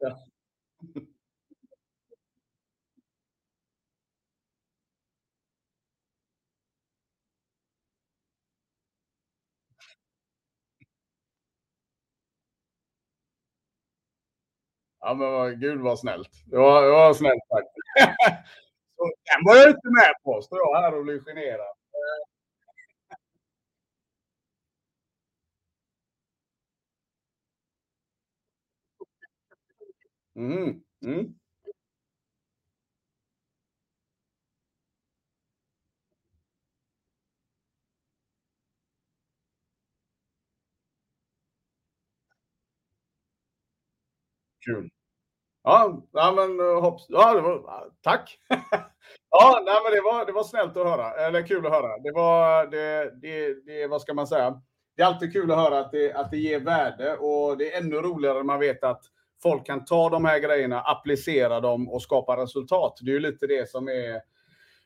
Ja. 0.00 0.16
Ja, 15.00 15.14
men 15.14 15.32
vad 15.32 15.60
gud 15.60 15.80
vad 15.80 15.98
snällt. 15.98 16.28
Det 16.46 16.56
var 16.56 16.82
det 16.82 16.90
var 16.90 17.14
snällt 17.14 17.42
sagt. 17.48 17.68
Den 18.98 19.44
var 19.44 19.56
jag 19.56 19.70
inte 19.70 19.88
med 19.88 20.14
på, 20.24 20.42
står 20.42 20.58
jag 20.58 20.82
här 20.82 20.98
och 20.98 21.04
blir 21.04 21.20
generad. 21.20 21.76
Mm. 30.36 30.82
Mm. 31.04 31.39
Kul. 44.74 44.90
Ja, 45.62 46.02
ja 46.12 46.32
men 46.36 46.60
eh, 46.60 46.80
hopps 46.80 47.06
ja, 47.08 47.34
det 47.34 47.40
var 47.40 47.52
ah, 47.52 47.84
tack! 48.02 48.38
Ja, 49.30 49.62
nej 49.66 49.74
men 49.84 49.92
det 49.92 50.00
var 50.00 50.26
det 50.26 50.32
var 50.32 50.44
snällt 50.44 50.76
att 50.76 50.86
höra, 50.86 51.10
eller 51.26 51.46
kul 51.46 51.66
att 51.66 51.72
höra. 51.72 51.98
Det 51.98 52.12
var 52.12 52.66
det 52.66 53.20
det 53.22 53.66
det 53.66 53.86
vad 53.86 54.00
ska 54.00 54.14
man 54.14 54.26
säga? 54.26 54.60
Det 54.96 55.02
är 55.02 55.06
alltid 55.06 55.32
kul 55.32 55.50
att 55.50 55.56
höra 55.58 55.78
att 55.78 55.92
det 55.92 56.12
att 56.12 56.30
det 56.30 56.36
ger 56.38 56.60
värde 56.60 57.16
och 57.16 57.58
det 57.58 57.72
är 57.72 57.80
ännu 57.80 57.96
roligare 57.96 58.34
när 58.34 58.42
man 58.42 58.60
vet 58.60 58.84
att 58.84 59.02
folk 59.42 59.66
kan 59.66 59.84
ta 59.84 60.08
de 60.08 60.24
här 60.24 60.38
grejerna, 60.38 60.80
applicera 60.80 61.60
dem 61.60 61.88
och 61.88 62.02
skapa 62.02 62.36
resultat. 62.36 62.98
Det 63.00 63.10
är 63.10 63.14
ju 63.14 63.20
lite 63.20 63.46
det 63.46 63.70
som 63.70 63.88
är, 63.88 64.14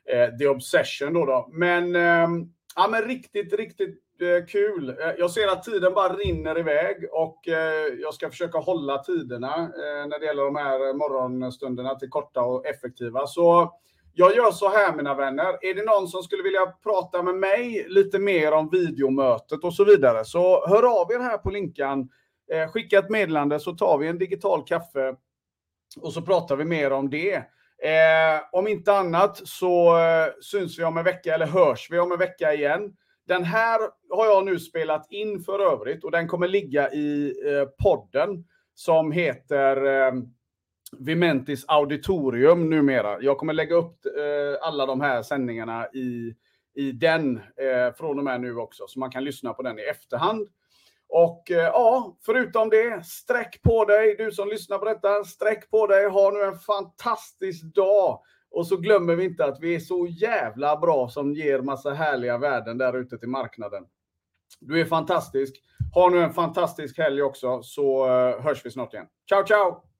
eh, 0.09 0.37
the 0.39 0.47
obsession 0.47 1.13
då 1.13 1.25
då. 1.25 1.49
Men, 1.51 1.95
eh, 1.95 2.27
ja 2.75 2.87
men 2.91 3.01
riktigt, 3.01 3.53
riktigt, 3.53 4.01
eh, 4.21 4.45
kul. 4.45 4.89
Eh, 4.89 4.95
jag 5.17 5.31
ser 5.31 5.47
att 5.47 5.63
tiden 5.63 5.93
bara 5.93 6.13
rinner 6.13 6.59
iväg 6.59 7.07
och, 7.11 7.47
eh, 7.47 7.87
jag 8.01 8.13
ska 8.13 8.29
försöka 8.29 8.57
hålla 8.57 9.03
tiderna, 9.03 9.55
eh, 9.55 10.07
när 10.07 10.19
det 10.19 10.25
gäller 10.25 10.43
de 10.45 10.55
här 10.55 10.87
eh, 10.87 10.93
morgonstunderna 10.93 11.95
till 11.95 12.09
korta 12.09 12.41
och 12.41 12.65
effektiva. 12.65 13.27
Så 13.27 13.73
jag 14.13 14.35
gör 14.35 14.51
så 14.51 14.69
här 14.69 14.95
mina 14.95 15.15
vänner, 15.15 15.57
är 15.61 15.73
det 15.73 15.83
någon 15.83 16.07
som 16.07 16.23
skulle 16.23 16.43
vilja 16.43 16.65
prata 16.65 17.23
med 17.23 17.35
mig 17.35 17.85
lite 17.89 18.19
mer 18.19 18.51
om 18.51 18.69
videomötet 18.69 19.63
och 19.63 19.73
så 19.73 19.85
vidare, 19.85 20.25
så 20.25 20.67
hör 20.67 21.01
av 21.01 21.11
er 21.11 21.19
här 21.19 21.37
på 21.37 21.49
Linkan. 21.49 22.09
Eh, 22.51 22.67
skicka 22.71 22.99
ett 22.99 23.09
meddelande 23.09 23.59
så 23.59 23.75
tar 23.75 23.97
vi 23.97 24.07
en 24.07 24.17
digital 24.17 24.63
kaffe 24.65 25.15
och 26.01 26.13
så 26.13 26.21
pratar 26.21 26.55
vi 26.55 26.65
mer 26.65 26.91
om 26.91 27.09
det. 27.09 27.43
Eh, 27.83 28.41
om 28.51 28.67
inte 28.67 28.93
annat 28.93 29.41
så 29.47 29.97
eh, 29.97 30.27
syns 30.41 30.79
vi 30.79 30.83
om 30.83 30.97
en 30.97 31.03
vecka 31.03 31.33
eller 31.33 31.47
hörs 31.47 31.87
vi 31.91 31.99
om 31.99 32.11
en 32.11 32.19
vecka 32.19 32.53
igen. 32.53 32.93
Den 33.27 33.43
här 33.43 33.79
har 34.09 34.25
jag 34.25 34.45
nu 34.45 34.59
spelat 34.59 35.07
in 35.11 35.39
för 35.39 35.59
övrigt 35.59 36.03
och 36.03 36.11
den 36.11 36.27
kommer 36.27 36.47
ligga 36.47 36.91
i, 36.91 37.33
eh, 37.45 37.65
podden 37.83 38.45
som 38.73 39.11
heter, 39.11 39.85
eh, 39.85 40.13
Vimentis 40.99 41.65
auditorium 41.67 42.69
numera. 42.69 43.21
Jag 43.21 43.37
kommer 43.37 43.53
lägga 43.53 43.75
upp 43.75 44.05
eh, 44.05 44.67
alla 44.67 44.85
de 44.85 45.01
här 45.01 45.23
sändningarna 45.23 45.87
i, 45.87 46.35
i 46.75 46.91
den 46.91 47.37
eh, 47.37 47.95
från 47.97 48.17
och 48.17 48.23
med 48.23 48.41
nu 48.41 48.55
också, 48.57 48.83
så 48.87 48.99
man 48.99 49.11
kan 49.11 49.23
lyssna 49.23 49.53
på 49.53 49.61
den 49.61 49.79
i 49.79 49.81
efterhand. 49.81 50.47
Och 51.17 51.51
eh, 51.51 51.57
ja, 51.57 52.17
förutom 52.25 52.69
det, 52.69 53.05
sträck 53.05 53.61
på 53.61 53.85
dig, 53.85 54.15
du 54.17 54.31
som 54.31 54.49
lyssnar 54.49 54.77
på 54.77 54.85
detta, 54.85 55.23
sträck 55.23 55.71
på 55.71 55.87
dig, 55.87 56.09
ha 56.09 56.31
nu 56.31 56.41
en 56.41 56.55
fantastisk 56.55 57.63
dag. 57.63 58.21
Och 58.51 58.67
så 58.67 58.77
glömmer 58.77 59.15
vi 59.15 59.25
inte 59.25 59.45
att 59.45 59.57
vi 59.61 59.75
är 59.75 59.79
så 59.79 60.07
jävla 60.07 60.77
bra 60.77 61.09
som 61.09 61.33
ger 61.33 61.61
massa 61.61 61.93
härliga 61.93 62.37
värden 62.37 62.77
där 62.77 62.97
ute 62.97 63.17
till 63.17 63.29
marknaden. 63.29 63.83
Du 64.59 64.81
är 64.81 64.85
fantastisk. 64.85 65.55
Ha 65.93 66.09
nu 66.09 66.19
en 66.19 66.33
fantastisk 66.33 66.97
helg 66.97 67.21
också, 67.21 67.63
så 67.63 68.05
eh, 68.05 68.41
hörs 68.41 68.65
vi 68.65 68.71
snart 68.71 68.93
igen. 68.93 69.07
Ciao, 69.29 69.45
ciao! 69.45 69.94